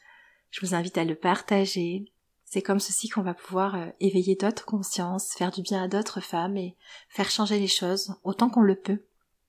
Je 0.50 0.64
vous 0.64 0.74
invite 0.74 0.98
à 0.98 1.04
le 1.04 1.14
partager. 1.14 2.12
C'est 2.44 2.62
comme 2.62 2.80
ceci 2.80 3.08
qu'on 3.08 3.22
va 3.22 3.34
pouvoir 3.34 3.74
euh, 3.74 3.86
éveiller 4.00 4.36
d'autres 4.36 4.64
consciences, 4.64 5.34
faire 5.34 5.50
du 5.50 5.62
bien 5.62 5.82
à 5.82 5.88
d'autres 5.88 6.20
femmes 6.20 6.56
et 6.56 6.76
faire 7.08 7.30
changer 7.30 7.58
les 7.58 7.66
choses 7.66 8.14
autant 8.22 8.48
qu'on 8.48 8.62
le 8.62 8.76
peut. 8.76 9.02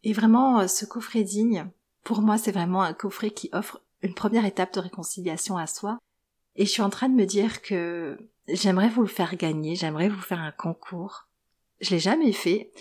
Et 0.07 0.13
vraiment, 0.13 0.61
euh, 0.61 0.67
ce 0.67 0.85
coffret 0.85 1.23
digne, 1.23 1.69
pour 2.05 2.21
moi, 2.21 2.37
c'est 2.37 2.53
vraiment 2.53 2.81
un 2.81 2.93
coffret 2.93 3.29
qui 3.29 3.49
offre 3.51 3.81
une 4.01 4.13
première 4.13 4.45
étape 4.45 4.73
de 4.73 4.79
réconciliation 4.79 5.57
à 5.57 5.67
soi. 5.67 5.99
Et 6.55 6.65
je 6.65 6.71
suis 6.71 6.81
en 6.81 6.89
train 6.89 7.09
de 7.09 7.13
me 7.13 7.25
dire 7.25 7.61
que 7.61 8.17
j'aimerais 8.47 8.87
vous 8.87 9.01
le 9.01 9.09
faire 9.09 9.35
gagner, 9.35 9.75
j'aimerais 9.75 10.07
vous 10.07 10.21
faire 10.21 10.39
un 10.39 10.53
concours. 10.53 11.27
Je 11.81 11.89
l'ai 11.89 11.99
jamais 11.99 12.31
fait, 12.31 12.71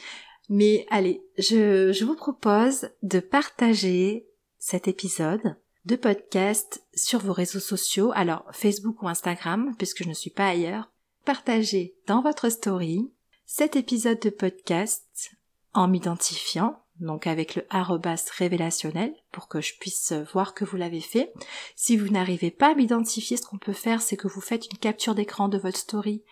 mais 0.48 0.86
allez, 0.88 1.20
je, 1.36 1.90
je 1.90 2.04
vous 2.04 2.14
propose 2.14 2.90
de 3.02 3.18
partager 3.18 4.28
cet 4.60 4.86
épisode 4.86 5.56
de 5.84 5.96
podcast 5.96 6.84
sur 6.94 7.18
vos 7.18 7.32
réseaux 7.32 7.58
sociaux, 7.58 8.12
alors 8.14 8.44
Facebook 8.52 9.02
ou 9.02 9.08
Instagram, 9.08 9.74
puisque 9.76 10.04
je 10.04 10.08
ne 10.08 10.14
suis 10.14 10.30
pas 10.30 10.46
ailleurs. 10.46 10.92
Partagez 11.24 11.96
dans 12.06 12.22
votre 12.22 12.50
story 12.50 13.10
cet 13.46 13.74
épisode 13.74 14.20
de 14.20 14.30
podcast 14.30 15.32
en 15.74 15.88
m'identifiant 15.88 16.85
donc 17.00 17.26
avec 17.26 17.54
le 17.54 17.66
arrobas 17.70 18.30
révélationnel 18.36 19.14
pour 19.32 19.48
que 19.48 19.60
je 19.60 19.74
puisse 19.78 20.12
voir 20.32 20.54
que 20.54 20.64
vous 20.64 20.76
l'avez 20.76 21.00
fait. 21.00 21.32
Si 21.74 21.96
vous 21.96 22.08
n'arrivez 22.08 22.50
pas 22.50 22.72
à 22.72 22.74
m'identifier, 22.74 23.36
ce 23.36 23.46
qu'on 23.46 23.58
peut 23.58 23.72
faire, 23.72 24.02
c'est 24.02 24.16
que 24.16 24.28
vous 24.28 24.40
faites 24.40 24.66
une 24.70 24.78
capture 24.78 25.14
d'écran 25.14 25.48
de 25.48 25.58
votre 25.58 25.78
story 25.78 26.22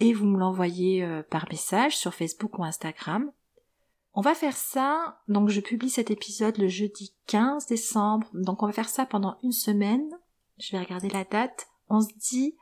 et 0.00 0.12
vous 0.12 0.26
me 0.26 0.38
l'envoyez 0.38 1.04
euh, 1.04 1.22
par 1.22 1.46
message 1.50 1.96
sur 1.96 2.14
Facebook 2.14 2.58
ou 2.58 2.64
Instagram. 2.64 3.30
On 4.14 4.20
va 4.20 4.34
faire 4.34 4.56
ça, 4.56 5.20
donc 5.28 5.48
je 5.48 5.60
publie 5.60 5.90
cet 5.90 6.10
épisode 6.10 6.58
le 6.58 6.68
jeudi 6.68 7.14
15 7.26 7.66
décembre, 7.66 8.28
donc 8.32 8.62
on 8.62 8.66
va 8.66 8.72
faire 8.72 8.88
ça 8.88 9.06
pendant 9.06 9.38
une 9.42 9.52
semaine. 9.52 10.08
Je 10.58 10.70
vais 10.72 10.82
regarder 10.82 11.08
la 11.08 11.24
date. 11.24 11.66
On 11.88 12.00
se 12.00 12.14
dit 12.16 12.56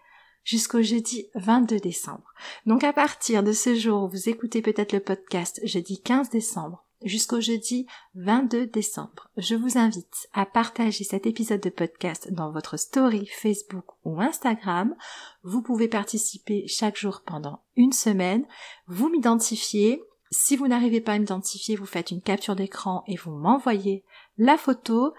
jusqu'au 0.44 0.82
jeudi 0.82 1.26
22 1.34 1.78
décembre. 1.78 2.32
Donc 2.66 2.84
à 2.84 2.92
partir 2.92 3.42
de 3.42 3.52
ce 3.52 3.74
jour, 3.74 4.08
vous 4.08 4.28
écoutez 4.28 4.62
peut-être 4.62 4.92
le 4.92 5.00
podcast 5.00 5.60
jeudi 5.64 6.00
15 6.00 6.30
décembre 6.30 6.84
jusqu'au 7.04 7.40
jeudi 7.40 7.86
22 8.14 8.66
décembre. 8.66 9.28
Je 9.36 9.54
vous 9.54 9.78
invite 9.78 10.28
à 10.32 10.46
partager 10.46 11.04
cet 11.04 11.26
épisode 11.26 11.60
de 11.60 11.70
podcast 11.70 12.32
dans 12.32 12.50
votre 12.50 12.76
story 12.76 13.26
Facebook 13.26 13.84
ou 14.04 14.20
Instagram. 14.20 14.94
Vous 15.42 15.62
pouvez 15.62 15.88
participer 15.88 16.66
chaque 16.66 16.96
jour 16.96 17.22
pendant 17.24 17.62
une 17.76 17.92
semaine. 17.92 18.44
Vous 18.86 19.08
m'identifiez. 19.08 20.02
Si 20.30 20.56
vous 20.56 20.68
n'arrivez 20.68 21.00
pas 21.00 21.12
à 21.12 21.18
m'identifier, 21.18 21.76
vous 21.76 21.86
faites 21.86 22.10
une 22.10 22.22
capture 22.22 22.56
d'écran 22.56 23.04
et 23.06 23.16
vous 23.16 23.32
m'envoyez 23.32 24.04
la 24.38 24.56
photo 24.56 25.12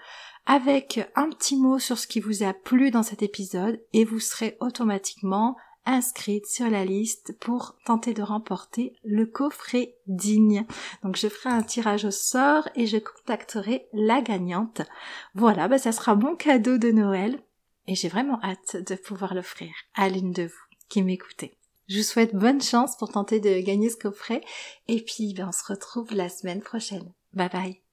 avec 0.46 1.08
un 1.14 1.30
petit 1.30 1.56
mot 1.56 1.78
sur 1.78 1.98
ce 1.98 2.06
qui 2.06 2.20
vous 2.20 2.42
a 2.42 2.52
plu 2.52 2.90
dans 2.90 3.02
cet 3.02 3.22
épisode 3.22 3.80
et 3.92 4.04
vous 4.04 4.20
serez 4.20 4.56
automatiquement 4.60 5.56
inscrite 5.86 6.46
sur 6.46 6.68
la 6.70 6.84
liste 6.84 7.36
pour 7.38 7.76
tenter 7.84 8.14
de 8.14 8.22
remporter 8.22 8.96
le 9.04 9.26
coffret 9.26 9.96
digne. 10.06 10.66
Donc 11.02 11.16
je 11.16 11.28
ferai 11.28 11.50
un 11.50 11.62
tirage 11.62 12.04
au 12.04 12.10
sort 12.10 12.68
et 12.74 12.86
je 12.86 12.98
contacterai 12.98 13.86
la 13.92 14.20
gagnante. 14.20 14.82
Voilà, 15.34 15.68
bah 15.68 15.78
ça 15.78 15.92
sera 15.92 16.14
mon 16.14 16.36
cadeau 16.36 16.78
de 16.78 16.90
Noël 16.90 17.40
et 17.86 17.94
j'ai 17.94 18.08
vraiment 18.08 18.40
hâte 18.42 18.76
de 18.76 18.94
pouvoir 18.94 19.34
l'offrir 19.34 19.72
à 19.94 20.08
l'une 20.08 20.32
de 20.32 20.44
vous 20.44 20.76
qui 20.88 21.02
m'écoutez. 21.02 21.56
Je 21.88 21.98
vous 21.98 22.04
souhaite 22.04 22.34
bonne 22.34 22.62
chance 22.62 22.96
pour 22.96 23.12
tenter 23.12 23.40
de 23.40 23.60
gagner 23.60 23.90
ce 23.90 23.96
coffret 23.96 24.42
et 24.88 25.02
puis 25.02 25.34
ben, 25.34 25.48
on 25.48 25.52
se 25.52 25.64
retrouve 25.70 26.14
la 26.14 26.28
semaine 26.28 26.62
prochaine. 26.62 27.12
Bye 27.34 27.50
bye 27.50 27.83